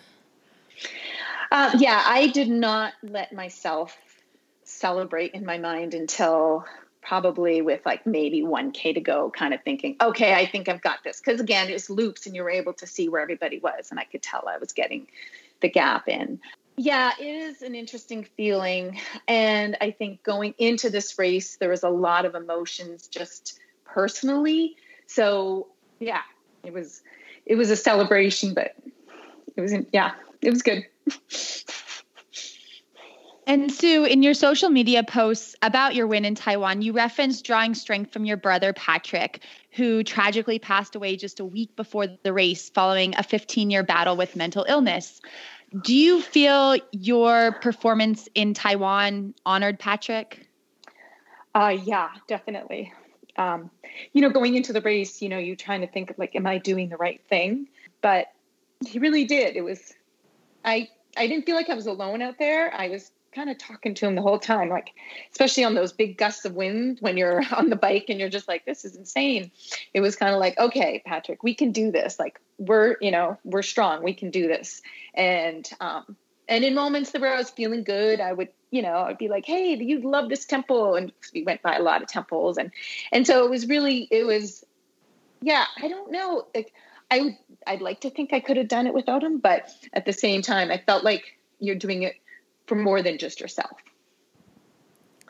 [1.52, 3.96] Uh, yeah, I did not let myself
[4.80, 6.66] celebrate in my mind until
[7.02, 11.04] probably with like maybe 1k to go kind of thinking okay i think i've got
[11.04, 11.20] this.
[11.20, 14.04] Because again it's loops and you were able to see where everybody was and i
[14.04, 15.08] could tell i was getting
[15.62, 16.40] the gap in.
[16.78, 19.00] Yeah it is an interesting feeling.
[19.28, 24.76] And i think going into this race there was a lot of emotions just personally.
[25.08, 25.68] So
[26.00, 26.22] yeah
[26.64, 27.02] it was
[27.46, 28.76] it was a celebration but
[29.56, 30.12] it was yeah
[30.42, 30.86] it was good
[33.50, 37.74] And Sue, in your social media posts about your win in Taiwan, you referenced drawing
[37.74, 39.40] strength from your brother Patrick,
[39.72, 44.16] who tragically passed away just a week before the race following a 15 year battle
[44.16, 45.20] with mental illness.
[45.82, 50.48] Do you feel your performance in Taiwan honored Patrick?
[51.56, 52.94] Uh, yeah, definitely.
[53.36, 53.72] Um,
[54.14, 56.60] you know, going into the race, you know, you're trying to think like, am I
[56.60, 57.68] doing the right thing?
[58.04, 58.28] But
[58.88, 59.56] he really did.
[59.56, 59.96] It was,
[60.64, 62.72] I, I didn't feel like I was alone out there.
[62.72, 64.94] I was kind of talking to him the whole time, like
[65.32, 68.48] especially on those big gusts of wind when you're on the bike and you're just
[68.48, 69.52] like, this is insane.
[69.94, 72.20] It was kind of like, okay, Patrick, we can do this.
[72.20, 74.04] Like we're, you know, we're strong.
[74.04, 74.82] We can do this.
[75.14, 76.16] And um,
[76.50, 79.46] and in moments where I was feeling good, I would, you know, I'd be like,
[79.46, 82.72] hey, you love this temple, and we went by a lot of temples, and
[83.12, 84.66] and so it was really, it was,
[85.42, 86.74] yeah, I don't know, like
[87.12, 87.38] I would,
[87.68, 90.42] I'd like to think I could have done it without him, but at the same
[90.42, 92.16] time, I felt like you're doing it
[92.70, 93.72] for more than just yourself.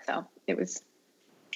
[0.05, 0.83] So it was.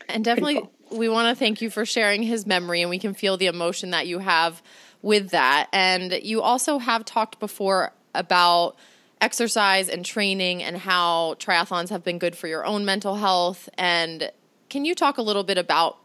[0.07, 0.97] And definitely, cool.
[0.97, 3.91] we want to thank you for sharing his memory, and we can feel the emotion
[3.91, 4.63] that you have
[5.01, 5.67] with that.
[5.71, 8.75] And you also have talked before about
[9.21, 13.69] exercise and training and how triathlons have been good for your own mental health.
[13.77, 14.31] And
[14.69, 15.97] can you talk a little bit about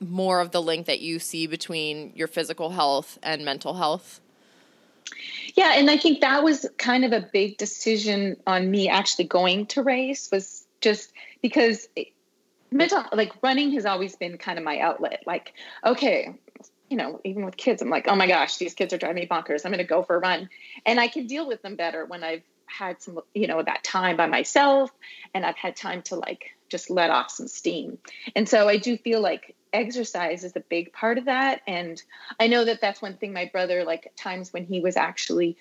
[0.00, 4.20] more of the link that you see between your physical health and mental health?
[5.54, 9.66] Yeah, and I think that was kind of a big decision on me actually going
[9.66, 11.88] to race was just because
[12.70, 15.22] mental like running has always been kind of my outlet.
[15.26, 16.34] Like, okay,
[16.88, 19.26] you know, even with kids, I'm like, oh my gosh, these kids are driving me
[19.26, 19.64] bonkers.
[19.64, 20.48] I'm going to go for a run,
[20.86, 24.16] and I can deal with them better when I've had some, you know, that time
[24.16, 24.90] by myself,
[25.34, 27.98] and I've had time to like just let off some steam.
[28.36, 31.62] And so I do feel like exercise is a big part of that.
[31.66, 32.02] And
[32.38, 35.56] i know that that's one thing my brother like times when he was actually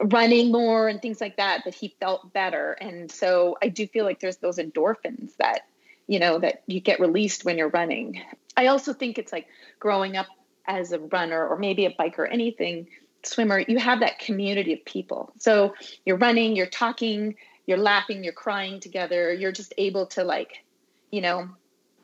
[0.00, 2.72] running more and things like that that he felt better.
[2.72, 5.66] And so i do feel like there's those endorphins that
[6.06, 8.20] you know that you get released when you're running.
[8.56, 9.46] I also think it's like
[9.78, 10.26] growing up
[10.66, 12.88] as a runner or maybe a biker anything
[13.22, 15.32] swimmer you have that community of people.
[15.38, 19.32] So you're running you're talking you're laughing you're crying together.
[19.32, 20.64] You're just able to like
[21.10, 21.48] you know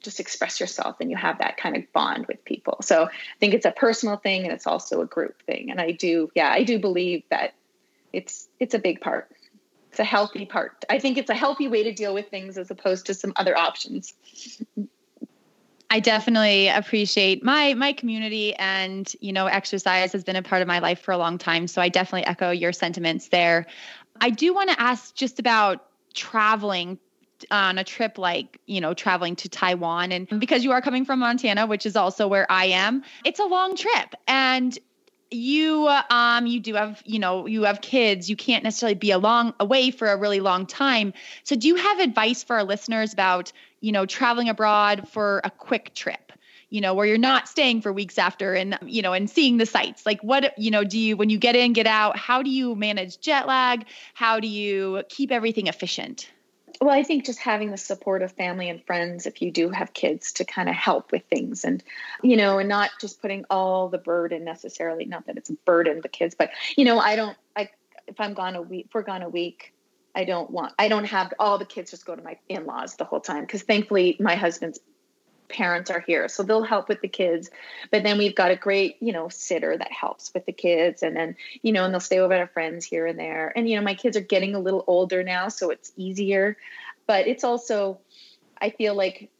[0.00, 2.78] just express yourself and you have that kind of bond with people.
[2.82, 5.70] So I think it's a personal thing and it's also a group thing.
[5.70, 7.54] And I do, yeah, I do believe that
[8.12, 9.30] it's it's a big part.
[9.90, 10.84] It's a healthy part.
[10.88, 13.56] I think it's a healthy way to deal with things as opposed to some other
[13.56, 14.14] options.
[15.90, 20.68] I definitely appreciate my my community and you know exercise has been a part of
[20.68, 23.66] my life for a long time so I definitely echo your sentiments there.
[24.20, 26.98] I do want to ask just about traveling
[27.50, 30.12] on a trip like, you know, traveling to Taiwan.
[30.12, 33.44] And because you are coming from Montana, which is also where I am, it's a
[33.44, 34.14] long trip.
[34.26, 34.78] And
[35.32, 39.18] you um you do have you know you have kids you can't necessarily be a
[39.18, 41.12] long away for a really long time
[41.44, 45.50] so do you have advice for our listeners about you know, traveling abroad for a
[45.50, 46.32] quick trip?
[46.68, 49.66] You know, where you're not staying for weeks after and, you know, and seeing the
[49.66, 50.06] sights.
[50.06, 52.76] Like, what, you know, do you, when you get in, get out, how do you
[52.76, 53.86] manage jet lag?
[54.14, 56.30] How do you keep everything efficient?
[56.80, 59.92] Well i think just having the support of family and friends if you do have
[59.92, 61.82] kids to kind of help with things and
[62.22, 66.00] you know and not just putting all the burden necessarily not that it's a burden
[66.02, 67.68] the kids but you know i don't i
[68.06, 69.72] if i'm gone a week if we're gone a week
[70.14, 73.04] i don't want i don't have all the kids just go to my in-laws the
[73.04, 74.78] whole time because thankfully my husband's
[75.50, 77.50] parents are here so they'll help with the kids.
[77.90, 81.16] But then we've got a great you know sitter that helps with the kids and
[81.16, 83.52] then you know and they'll stay over at our friends here and there.
[83.54, 86.56] And you know my kids are getting a little older now so it's easier.
[87.06, 88.00] But it's also
[88.60, 89.30] i feel like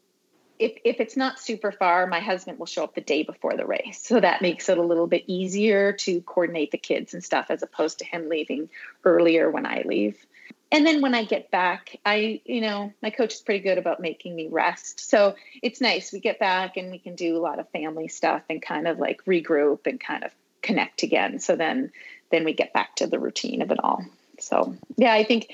[0.59, 3.65] if, if it's not super far my husband will show up the day before the
[3.65, 3.99] race.
[4.03, 7.63] So that makes it a little bit easier to coordinate the kids and stuff as
[7.63, 8.69] opposed to him leaving
[9.03, 10.23] earlier when i leave
[10.71, 13.99] and then when I get back, I, you know, my coach is pretty good about
[13.99, 15.09] making me rest.
[15.09, 16.13] So it's nice.
[16.13, 18.97] We get back and we can do a lot of family stuff and kind of
[18.97, 21.39] like regroup and kind of connect again.
[21.39, 21.91] So then,
[22.31, 24.05] then we get back to the routine of it all.
[24.39, 25.53] So yeah, I think,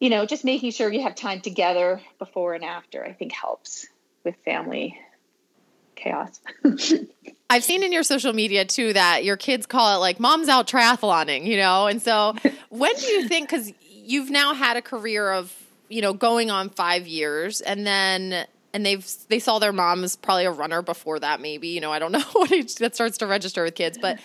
[0.00, 3.86] you know, just making sure you have time together before and after, I think helps
[4.24, 4.98] with family
[5.94, 6.40] chaos.
[7.50, 10.66] I've seen in your social media too that your kids call it like mom's out
[10.66, 11.86] triathloning, you know?
[11.86, 12.34] And so
[12.70, 13.72] when do you think, because
[14.04, 15.54] you've now had a career of
[15.88, 20.16] you know going on five years and then and they've they saw their mom as
[20.16, 23.18] probably a runner before that maybe you know i don't know what age that starts
[23.18, 24.18] to register with kids but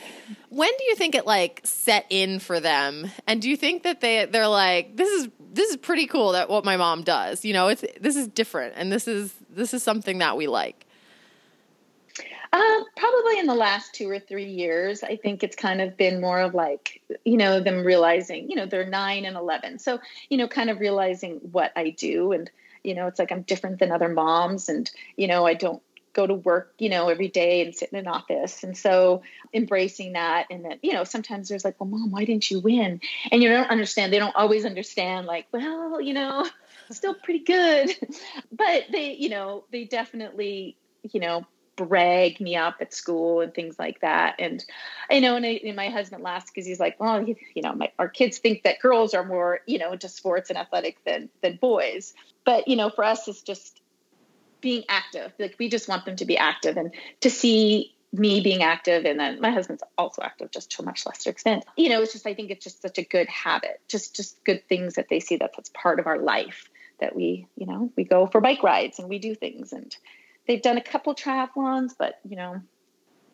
[0.49, 3.11] when do you think it like set in for them?
[3.27, 6.49] And do you think that they they're like this is this is pretty cool that
[6.49, 9.83] what my mom does you know it's this is different and this is this is
[9.83, 10.86] something that we like
[12.53, 16.21] uh, probably in the last two or three years, I think it's kind of been
[16.21, 19.79] more of like, you know, them realizing, you know, they're nine and 11.
[19.79, 19.99] So,
[20.29, 22.31] you know, kind of realizing what I do.
[22.31, 22.49] And,
[22.83, 24.69] you know, it's like I'm different than other moms.
[24.69, 25.81] And, you know, I don't
[26.13, 28.63] go to work, you know, every day and sit in an office.
[28.63, 29.21] And so
[29.53, 30.47] embracing that.
[30.49, 33.01] And then, you know, sometimes there's like, well, mom, why didn't you win?
[33.31, 34.11] And you don't understand.
[34.11, 36.47] They don't always understand, like, well, you know,
[36.91, 37.95] still pretty good.
[38.51, 41.45] but they, you know, they definitely, you know,
[41.77, 44.35] brag me up at school and things like that.
[44.39, 44.63] And
[45.09, 47.73] I know, and, I, and my husband laughs because he's like, well, you, you know,
[47.73, 51.29] my, our kids think that girls are more, you know, into sports and athletic than
[51.41, 52.13] than boys.
[52.43, 53.79] But you know, for us, it's just
[54.59, 55.31] being active.
[55.39, 59.19] Like we just want them to be active and to see me being active and
[59.19, 62.25] then my husband's also active just to a much lesser extent you know it's just
[62.25, 65.35] i think it's just such a good habit just just good things that they see
[65.35, 66.69] that that's part of our life
[67.01, 69.97] that we you know we go for bike rides and we do things and
[70.47, 72.61] they've done a couple triathlons, but you know,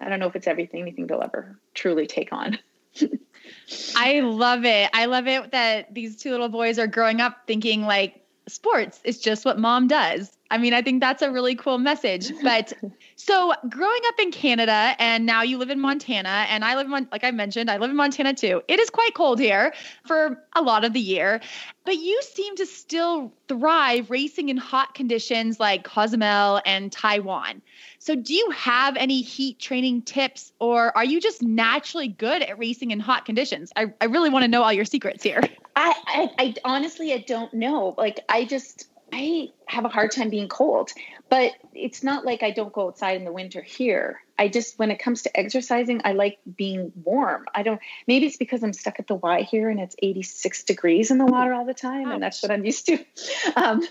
[0.02, 2.60] I don't know if it's everything anything they'll ever truly take on.
[3.96, 4.90] I love it.
[4.94, 9.20] I love it that these two little boys are growing up thinking like sports is
[9.20, 10.38] just what mom does.
[10.52, 12.32] I mean, I think that's a really cool message.
[12.44, 12.74] But
[13.16, 17.08] so growing up in Canada and now you live in Montana and I live in
[17.12, 18.62] like I mentioned, I live in Montana too.
[18.68, 19.74] It is quite cold here
[20.06, 21.42] for a lot of the year,
[21.86, 27.62] but you seem to still thrive racing in hot conditions like Cozumel and Taiwan.
[28.00, 32.60] So do you have any heat training tips or are you just naturally good at
[32.60, 33.72] racing in hot conditions?
[33.76, 35.42] I, I really want to know all your secrets here.
[35.76, 37.96] I, I, I honestly I don't know.
[37.98, 40.92] Like I just I have a hard time being cold,
[41.30, 44.22] but it's not like I don't go outside in the winter here.
[44.40, 47.46] I just, when it comes to exercising, I like being warm.
[47.54, 51.12] I don't, maybe it's because I'm stuck at the Y here and it's 86 degrees
[51.12, 52.98] in the water all the time, and that's what I'm used to.
[53.56, 53.84] Um,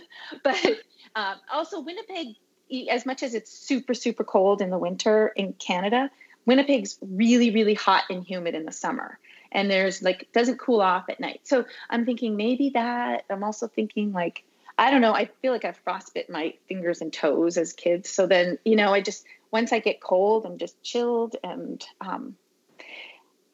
[0.43, 0.57] but
[1.15, 2.35] um, also, Winnipeg,
[2.91, 6.11] as much as it's super, super cold in the winter in Canada,
[6.47, 9.19] Winnipeg's really, really hot and humid in the summer
[9.53, 11.41] and there's like doesn't cool off at night.
[11.45, 13.25] So I'm thinking maybe that.
[13.31, 14.45] I'm also thinking like
[14.79, 15.15] I don't know.
[15.15, 18.09] I feel like I frostbit my fingers and toes as kids.
[18.11, 22.37] So then, you know, I just once I get cold, I'm just chilled, and um,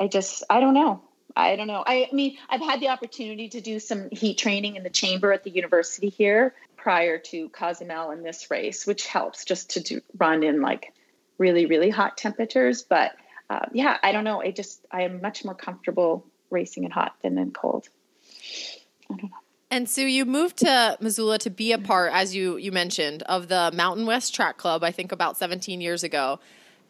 [0.01, 1.03] I just I don't know.
[1.37, 1.85] I don't know.
[1.87, 5.33] I, I mean, I've had the opportunity to do some heat training in the chamber
[5.33, 10.01] at the university here prior to Cozumel and this race, which helps just to do,
[10.17, 10.95] run in like
[11.37, 12.83] really really hot temperatures.
[12.83, 13.13] But
[13.51, 14.43] uh, yeah, I don't know.
[14.43, 17.89] I just I am much more comfortable racing in hot than in cold.
[19.11, 19.39] I don't know.
[19.71, 23.49] And so you moved to Missoula to be a part, as you you mentioned, of
[23.49, 24.83] the Mountain West Track Club.
[24.83, 26.41] I think about 17 years ago.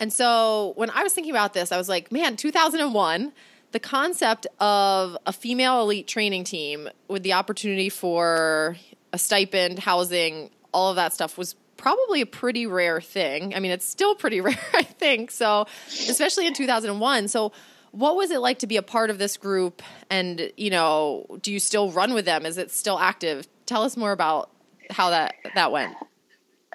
[0.00, 3.32] And so when I was thinking about this, I was like, man, 2001,
[3.72, 8.76] the concept of a female elite training team with the opportunity for
[9.12, 13.54] a stipend, housing, all of that stuff was probably a pretty rare thing.
[13.54, 15.30] I mean, it's still pretty rare, I think.
[15.30, 17.28] So, especially in 2001.
[17.28, 17.52] So,
[17.92, 19.82] what was it like to be a part of this group?
[20.10, 22.44] And, you know, do you still run with them?
[22.44, 23.48] Is it still active?
[23.64, 24.50] Tell us more about
[24.90, 25.94] how that that went.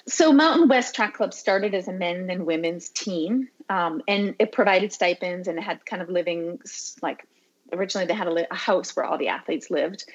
[0.08, 4.52] so Mountain West Track Club started as a men and women's team, um, and it
[4.52, 6.60] provided stipends and it had kind of living
[7.02, 7.26] like
[7.72, 10.06] originally they had a, a house where all the athletes lived.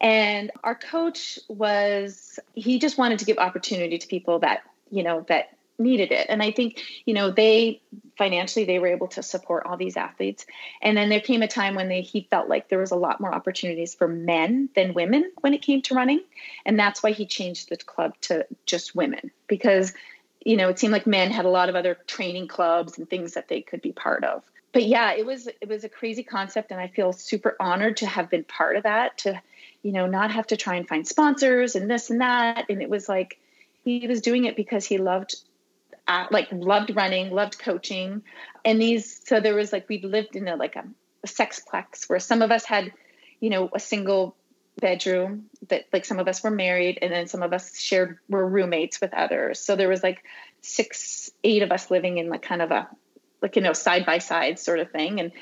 [0.00, 5.24] And our coach was he just wanted to give opportunity to people that you know
[5.28, 6.26] that needed it.
[6.28, 7.80] And i think you know they
[8.16, 10.46] financially they were able to support all these athletes.
[10.80, 13.20] And then there came a time when they he felt like there was a lot
[13.20, 16.22] more opportunities for men than women when it came to running.
[16.64, 19.92] And that's why he changed the club to just women because
[20.44, 23.34] you know it seemed like men had a lot of other training clubs and things
[23.34, 24.42] that they could be part of.
[24.72, 28.06] But yeah it was it was a crazy concept and i feel super honored to
[28.06, 29.40] have been part of that to
[29.84, 32.64] you know not have to try and find sponsors and this and that.
[32.68, 33.38] And it was like
[33.84, 35.36] he was doing it because he loved
[36.08, 38.22] uh, like loved running, loved coaching,
[38.64, 39.20] and these.
[39.26, 40.84] So there was like we lived in a like a,
[41.22, 42.92] a sexplex where some of us had,
[43.40, 44.34] you know, a single
[44.80, 48.46] bedroom that like some of us were married and then some of us shared were
[48.46, 49.60] roommates with others.
[49.60, 50.24] So there was like
[50.62, 52.88] six eight of us living in like kind of a
[53.42, 55.20] like you know side by side sort of thing.
[55.20, 55.32] And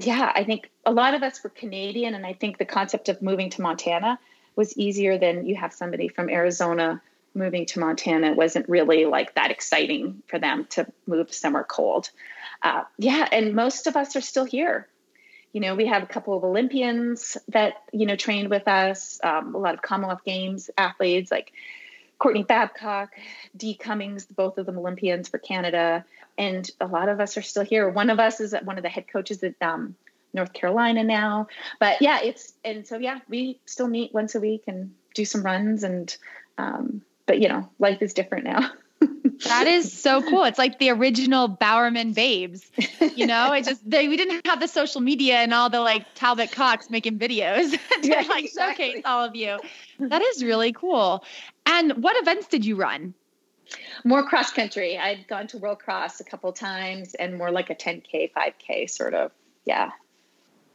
[0.00, 3.20] yeah i think a lot of us were canadian and i think the concept of
[3.22, 4.18] moving to montana
[4.56, 7.00] was easier than you have somebody from arizona
[7.34, 12.10] moving to Montana It wasn't really like that exciting for them to move somewhere cold.
[12.62, 14.88] Uh, yeah, and most of us are still here.
[15.52, 19.20] You know, we have a couple of Olympians that you know trained with us.
[19.22, 21.52] Um, a lot of Commonwealth Games athletes like
[22.18, 23.14] Courtney Babcock,
[23.56, 26.04] Dee Cummings, both of them Olympians for Canada,
[26.38, 27.90] and a lot of us are still here.
[27.90, 29.96] One of us is one of the head coaches at um,
[30.32, 31.48] North Carolina now.
[31.80, 35.42] But yeah, it's and so yeah, we still meet once a week and do some
[35.42, 36.16] runs and
[36.56, 38.70] um, but you know, life is different now.
[39.44, 40.44] that is so cool.
[40.44, 42.70] It's like the original Bowerman babes.
[43.14, 46.06] You know, it just they we didn't have the social media and all the like
[46.14, 47.70] Talbot Cox making videos
[48.02, 48.86] to yeah, like exactly.
[48.86, 49.58] showcase all of you.
[49.98, 51.24] That is really cool.
[51.66, 53.14] And what events did you run?
[54.04, 54.96] More cross country.
[54.96, 59.14] I'd gone to World Cross a couple times and more like a 10K, 5K sort
[59.14, 59.32] of.
[59.64, 59.90] Yeah.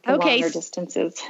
[0.06, 0.40] Okay.
[0.40, 1.22] Longer distances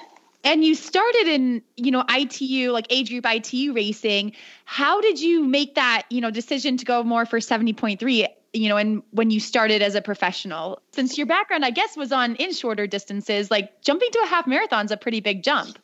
[0.45, 4.33] and you started in you know itu like age group itu racing
[4.65, 8.77] how did you make that you know decision to go more for 70.3 you know
[8.77, 12.53] and when you started as a professional since your background i guess was on in
[12.53, 15.79] shorter distances like jumping to a half marathon is a pretty big jump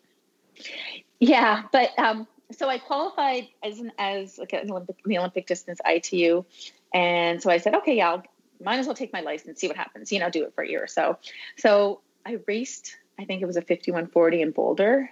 [1.19, 5.81] yeah but um so i qualified as an as like an olympic the olympic distance
[5.87, 6.45] itu
[6.93, 8.23] and so i said okay yeah I'll,
[8.63, 10.69] might as well take my license see what happens you know do it for a
[10.69, 11.19] year or so
[11.57, 15.11] so i raced I think it was a 5150 in Boulder,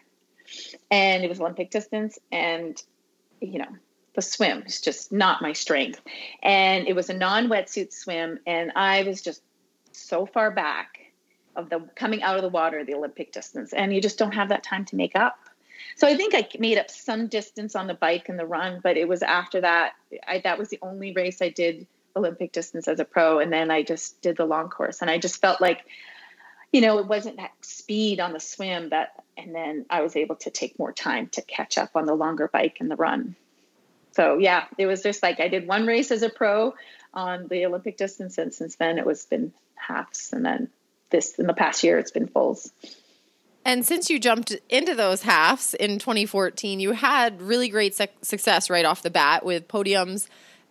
[0.90, 2.18] and it was Olympic distance.
[2.32, 2.82] And,
[3.40, 3.68] you know,
[4.14, 6.00] the swim is just not my strength.
[6.42, 9.42] And it was a non wetsuit swim, and I was just
[9.92, 10.98] so far back
[11.54, 14.48] of the coming out of the water, the Olympic distance, and you just don't have
[14.48, 15.38] that time to make up.
[15.96, 18.96] So I think I made up some distance on the bike and the run, but
[18.96, 19.92] it was after that.
[20.26, 23.70] I, that was the only race I did Olympic distance as a pro, and then
[23.70, 25.84] I just did the long course, and I just felt like
[26.72, 30.36] you know, it wasn't that speed on the swim that, and then I was able
[30.36, 33.36] to take more time to catch up on the longer bike and the run.
[34.12, 36.74] So yeah, it was just like I did one race as a pro
[37.14, 40.68] on the Olympic distance, and since then it was been halves, and then
[41.10, 42.70] this in the past year it's been fulls.
[43.68, 48.70] And since you jumped into those halves in 2014, you had really great su- success
[48.70, 50.26] right off the bat with podiums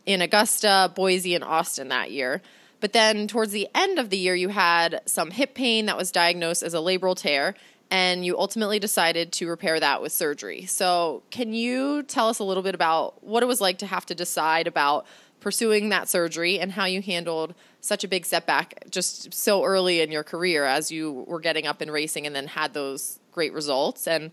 [0.08, 2.42] in Augusta, Boise, and Austin that year.
[2.80, 6.12] But then towards the end of the year, you had some hip pain that was
[6.12, 7.54] diagnosed as a labral tear,
[7.92, 10.66] and you ultimately decided to repair that with surgery.
[10.66, 14.08] So, can you tell us a little bit about what it was like to have
[14.08, 15.06] to decide about
[15.40, 17.54] pursuing that surgery and how you handled
[17.88, 21.82] such a big setback just so early in your career as you were getting up
[21.82, 24.08] and racing and then had those great results?
[24.08, 24.32] And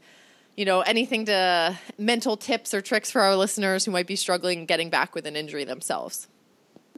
[0.57, 4.67] you know, anything to mental tips or tricks for our listeners who might be struggling
[4.67, 6.29] getting back with an injury themselves?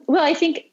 [0.07, 0.71] Well, I think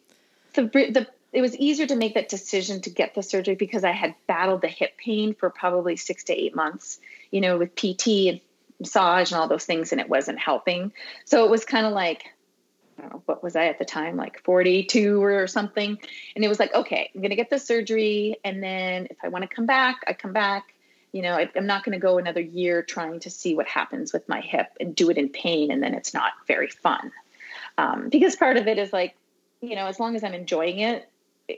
[0.53, 3.91] the the it was easier to make that decision to get the surgery because I
[3.91, 6.99] had battled the hip pain for probably six to eight months,
[7.31, 8.41] you know, with PT and
[8.79, 10.93] massage and all those things, and it wasn't helping.
[11.25, 12.25] So it was kind of like,
[12.99, 15.97] know, what was I at the time, like 42 or something.
[16.35, 18.37] And it was like, okay, I'm going to get the surgery.
[18.43, 20.73] And then if I want to come back, I come back.
[21.11, 24.13] You know, I, I'm not going to go another year trying to see what happens
[24.13, 25.71] with my hip and do it in pain.
[25.71, 27.11] And then it's not very fun.
[27.77, 29.15] Um, because part of it is like,
[29.61, 31.07] you know, as long as I'm enjoying it,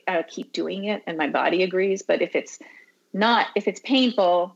[0.07, 2.01] I'll keep doing it and my body agrees.
[2.01, 2.59] But if it's
[3.13, 4.55] not, if it's painful,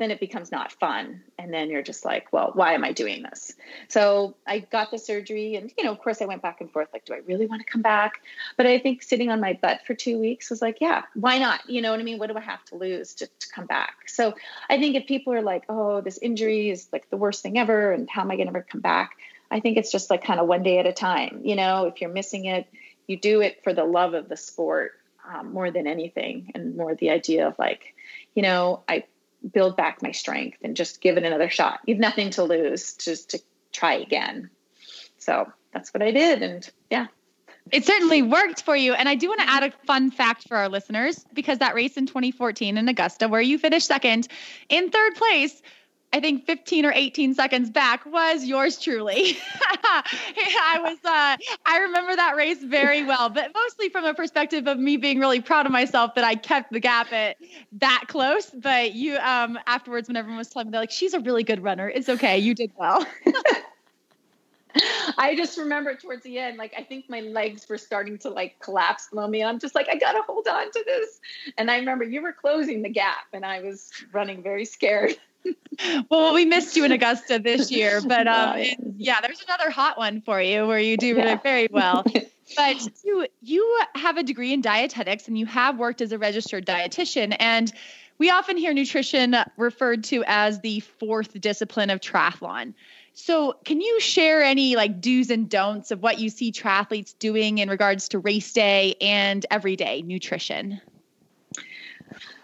[0.00, 1.22] then it becomes not fun.
[1.38, 3.52] And then you're just like, well, why am I doing this?
[3.88, 6.88] So I got the surgery and, you know, of course I went back and forth,
[6.94, 8.22] like, do I really want to come back?
[8.56, 11.68] But I think sitting on my butt for two weeks was like, yeah, why not?
[11.68, 12.18] You know what I mean?
[12.18, 14.08] What do I have to lose to, to come back?
[14.08, 14.34] So
[14.70, 17.92] I think if people are like, oh, this injury is like the worst thing ever
[17.92, 19.18] and how am I going to ever come back?
[19.50, 21.42] I think it's just like kind of one day at a time.
[21.44, 22.66] You know, if you're missing it,
[23.06, 24.92] you do it for the love of the sport
[25.30, 27.94] um, more than anything, and more the idea of like,
[28.34, 29.04] you know, I
[29.52, 31.80] build back my strength and just give it another shot.
[31.86, 33.40] You have nothing to lose, just to
[33.72, 34.50] try again.
[35.18, 37.06] So that's what I did, and yeah,
[37.70, 38.94] it certainly worked for you.
[38.94, 41.96] And I do want to add a fun fact for our listeners because that race
[41.96, 44.28] in 2014 in Augusta, where you finished second
[44.68, 45.62] in third place,
[46.12, 49.38] I think 15 or 18 seconds back was yours truly.
[49.64, 51.36] I was, uh,
[51.66, 55.40] I remember that race very well, but mostly from a perspective of me being really
[55.40, 57.36] proud of myself that I kept the gap at
[57.72, 58.50] that close.
[58.50, 61.62] But you, um, afterwards, when everyone was telling me, they're like, she's a really good
[61.62, 61.88] runner.
[61.88, 62.38] It's okay.
[62.38, 63.06] You did well.
[65.18, 68.58] I just remember towards the end, like I think my legs were starting to like
[68.60, 69.42] collapse below me.
[69.42, 71.20] I'm just like, I gotta hold on to this.
[71.58, 75.16] And I remember you were closing the gap, and I was running very scared.
[76.10, 78.62] Well, we missed you in Augusta this year, but um,
[78.96, 81.36] yeah, there's another hot one for you where you do yeah.
[81.36, 82.04] very well.
[82.56, 86.66] But you you have a degree in dietetics and you have worked as a registered
[86.66, 87.72] dietitian and
[88.18, 92.74] we often hear nutrition referred to as the fourth discipline of triathlon.
[93.14, 97.58] So, can you share any like do's and don'ts of what you see triathletes doing
[97.58, 100.80] in regards to race day and everyday nutrition?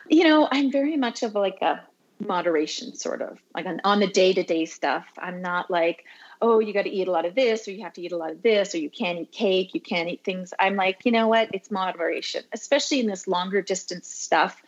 [0.08, 1.82] You know, I'm very much of like a
[2.18, 5.06] moderation sort of like on, on the day to day stuff.
[5.18, 6.04] I'm not like,
[6.40, 8.16] oh, you got to eat a lot of this, or you have to eat a
[8.16, 10.52] lot of this, or you can't eat cake, you can't eat things.
[10.58, 11.50] I'm like, you know what?
[11.52, 14.62] It's moderation, especially in this longer distance stuff.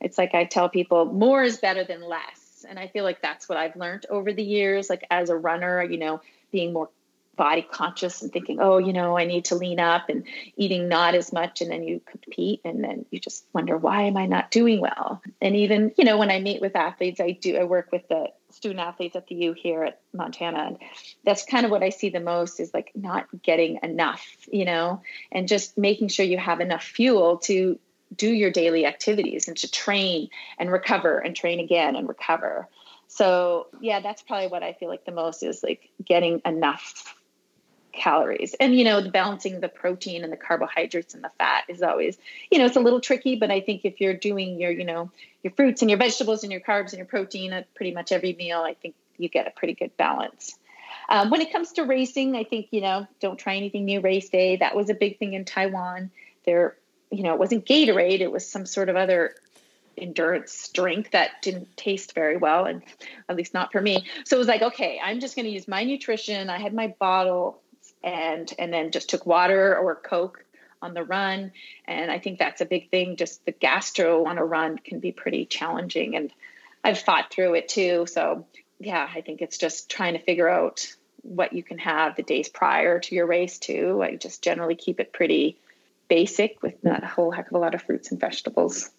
[0.00, 3.48] It's like I tell people more is better than less and I feel like that's
[3.48, 4.88] what I've learned over the years.
[4.90, 6.20] Like as a runner, you know,
[6.50, 6.90] being more
[7.38, 10.26] body conscious and thinking, oh, you know, I need to lean up and
[10.56, 11.62] eating not as much.
[11.62, 15.22] And then you compete and then you just wonder, why am I not doing well?
[15.40, 18.26] And even, you know, when I meet with athletes, I do, I work with the
[18.50, 20.58] student athletes at the U here at Montana.
[20.58, 20.78] And
[21.24, 25.00] that's kind of what I see the most is like not getting enough, you know,
[25.32, 27.78] and just making sure you have enough fuel to
[28.14, 30.28] do your daily activities and to train
[30.58, 32.68] and recover and train again and recover.
[33.06, 37.14] So, yeah, that's probably what I feel like the most is like getting enough
[37.92, 38.54] calories.
[38.60, 42.18] And, you know, the balancing the protein and the carbohydrates and the fat is always,
[42.50, 45.10] you know, it's a little tricky, but I think if you're doing your, you know,
[45.42, 48.34] your fruits and your vegetables and your carbs and your protein at pretty much every
[48.34, 50.58] meal, I think you get a pretty good balance.
[51.08, 54.28] Um, when it comes to racing, I think, you know, don't try anything new race
[54.28, 54.56] day.
[54.56, 56.10] That was a big thing in Taiwan.
[56.44, 56.76] There
[57.10, 59.34] you know, it wasn't Gatorade, it was some sort of other
[59.96, 62.82] endurance drink that didn't taste very well and
[63.28, 65.66] at least not for me so it was like okay i'm just going to use
[65.66, 67.60] my nutrition i had my bottle
[68.02, 70.44] and and then just took water or coke
[70.80, 71.52] on the run
[71.86, 75.12] and i think that's a big thing just the gastro on a run can be
[75.12, 76.32] pretty challenging and
[76.84, 78.46] i've fought through it too so
[78.78, 80.86] yeah i think it's just trying to figure out
[81.22, 85.00] what you can have the days prior to your race too i just generally keep
[85.00, 85.58] it pretty
[86.08, 88.90] basic with not a whole heck of a lot of fruits and vegetables.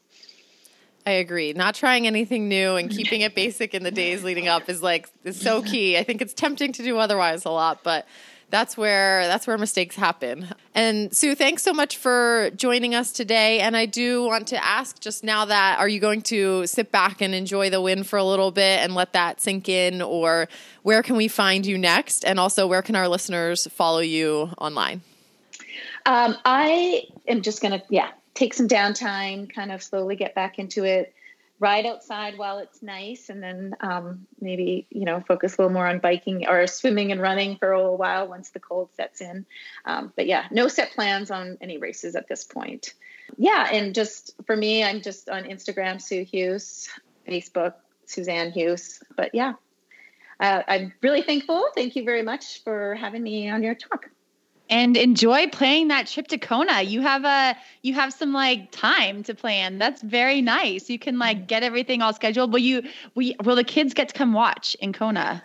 [1.05, 1.53] I agree.
[1.53, 5.09] Not trying anything new and keeping it basic in the days leading up is like
[5.23, 5.97] is so key.
[5.97, 8.05] I think it's tempting to do otherwise a lot, but
[8.49, 10.47] that's where that's where mistakes happen.
[10.73, 13.59] And Sue, thanks so much for joining us today.
[13.59, 17.21] And I do want to ask just now that are you going to sit back
[17.21, 20.47] and enjoy the win for a little bit and let that sink in or
[20.83, 22.25] where can we find you next?
[22.25, 25.01] And also where can our listeners follow you online?
[26.05, 30.57] Um, I am just going to, yeah, take some downtime, kind of slowly get back
[30.57, 31.13] into it,
[31.59, 35.87] ride outside while it's nice, and then um, maybe, you know, focus a little more
[35.87, 39.45] on biking or swimming and running for a little while once the cold sets in.
[39.85, 42.93] Um, but yeah, no set plans on any races at this point.
[43.37, 46.89] Yeah, and just for me, I'm just on Instagram, Sue Huse,
[47.27, 47.73] Facebook,
[48.05, 49.01] Suzanne Huse.
[49.15, 49.53] But yeah,
[50.39, 51.65] uh, I'm really thankful.
[51.75, 54.09] Thank you very much for having me on your talk
[54.69, 56.81] and enjoy playing that trip to Kona.
[56.81, 59.77] You have a you have some like time to plan.
[59.77, 60.89] That's very nice.
[60.89, 62.51] You can like get everything all scheduled.
[62.51, 62.83] Will you
[63.15, 65.43] we will the kids get to come watch in Kona?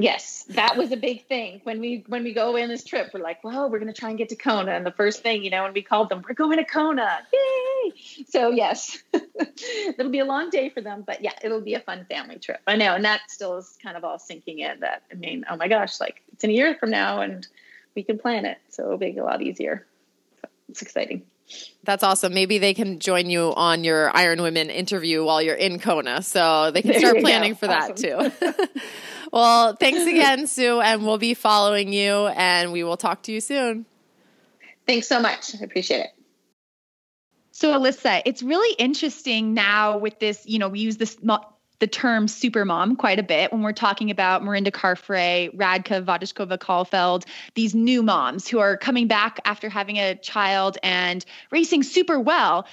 [0.00, 3.10] Yes, that was a big thing when we when we go in this trip.
[3.12, 5.42] We're like, well, we're going to try and get to Kona, and the first thing
[5.42, 7.92] you know, when we called them, we're going to Kona, yay!
[8.28, 12.06] So yes, it'll be a long day for them, but yeah, it'll be a fun
[12.08, 12.60] family trip.
[12.68, 14.78] I know, and that still is kind of all sinking in.
[14.78, 17.44] That I mean, oh my gosh, like it's in a year from now, and
[17.98, 18.58] we can plan it.
[18.68, 19.84] So it'll be a lot easier.
[20.40, 21.24] So it's exciting.
[21.82, 22.32] That's awesome.
[22.32, 26.22] Maybe they can join you on your Iron Women interview while you're in Kona.
[26.22, 27.58] So they can start planning go.
[27.58, 27.96] for awesome.
[27.96, 28.80] that too.
[29.32, 33.40] well, thanks again, Sue, and we'll be following you and we will talk to you
[33.40, 33.84] soon.
[34.86, 35.60] Thanks so much.
[35.60, 36.10] I appreciate it.
[37.50, 41.20] So, Alyssa, it's really interesting now with this, you know, we use this
[41.80, 47.24] the term supermom quite a bit when we're talking about Mirinda Carfrae, Radka Vodishkova Kahlefeldt,
[47.54, 52.66] these new moms who are coming back after having a child and racing super well.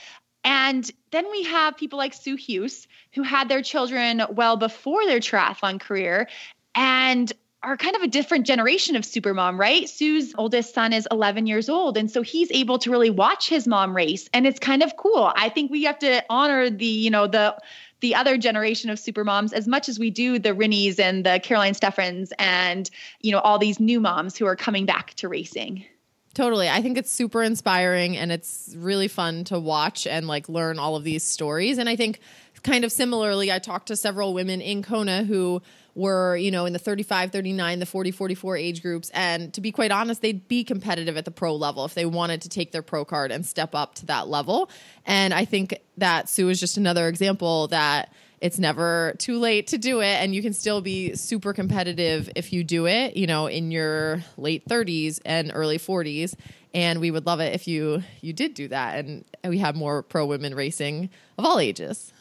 [0.44, 5.20] And then we have people like Sue Huse, who had their children well before their
[5.20, 6.28] triathlon career
[6.76, 7.32] and
[7.66, 9.90] are kind of a different generation of supermom, right?
[9.90, 11.98] Sue's oldest son is 11 years old.
[11.98, 14.30] And so he's able to really watch his mom race.
[14.34, 15.32] And it's kind of cool.
[15.36, 17.58] I think we have to honor the, you know, the,
[18.02, 21.74] the other generation of supermoms as much as we do the Rinnies and the Caroline
[21.74, 22.90] Steffens and,
[23.22, 25.86] you know, all these new moms who are coming back to racing.
[26.34, 26.68] Totally.
[26.68, 30.98] I think it's super inspiring and it's really fun to watch and like learn all
[30.98, 31.78] of these stories.
[31.78, 32.20] And I think
[32.62, 35.62] kind of similarly, I talked to several women in Kona who
[35.96, 39.10] were, you know, in the 35, 39, the 40, 44 age groups.
[39.14, 42.42] And to be quite honest, they'd be competitive at the pro level if they wanted
[42.42, 44.70] to take their pro card and step up to that level.
[45.06, 49.78] And I think that Sue is just another example that it's never too late to
[49.78, 53.48] do it and you can still be super competitive if you do it you know
[53.48, 56.36] in your late 30s and early 40s
[56.74, 60.04] and we would love it if you you did do that and we have more
[60.04, 62.12] pro women racing of all ages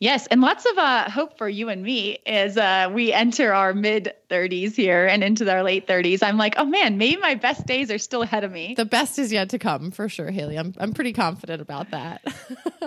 [0.00, 3.74] Yes, and lots of uh, hope for you and me as uh, we enter our
[3.74, 6.22] mid 30s here and into our late 30s.
[6.22, 8.74] I'm like, oh man, maybe my best days are still ahead of me.
[8.76, 10.56] The best is yet to come for sure, Haley.
[10.56, 12.22] I'm I'm pretty confident about that.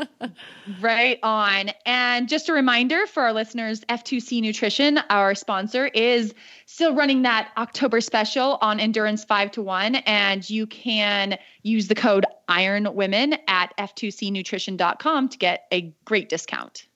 [0.82, 1.72] right on.
[1.86, 6.34] And just a reminder for our listeners, F2C Nutrition, our sponsor, is
[6.66, 11.96] still running that October special on Endurance 5 to 1 and you can use the
[11.96, 16.88] code Iron Women at f2cnutrition.com to get a great discount.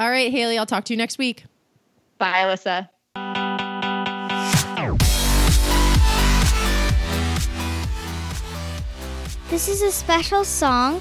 [0.00, 1.44] All right, Haley, I'll talk to you next week.
[2.18, 2.88] Bye, Alyssa.
[9.50, 11.00] This is a special song.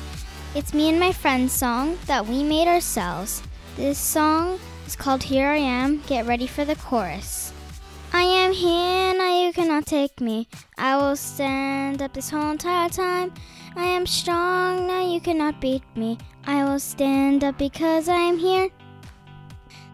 [0.56, 3.44] It's me and my friend's song that we made ourselves.
[3.76, 6.02] This song is called Here I Am.
[6.08, 7.54] Get ready for the chorus.
[8.14, 10.48] I am here, now you cannot take me.
[10.80, 13.32] I will stand up this whole entire time.
[13.76, 16.18] I am strong, now you cannot beat me.
[16.48, 18.70] I will stand up because I am here.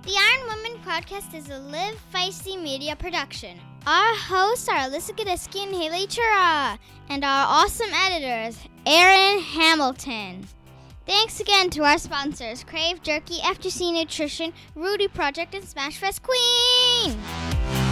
[0.03, 3.57] The Iron Woman podcast is a Live Feisty media production.
[3.87, 6.77] Our hosts are Alyssa Godesky and Haley Chura,
[7.07, 10.45] and our awesome editors, Aaron Hamilton.
[11.05, 17.82] Thanks again to our sponsors, Krave Jerky, F2C Nutrition, Rudy Project, and Smashfest Queen!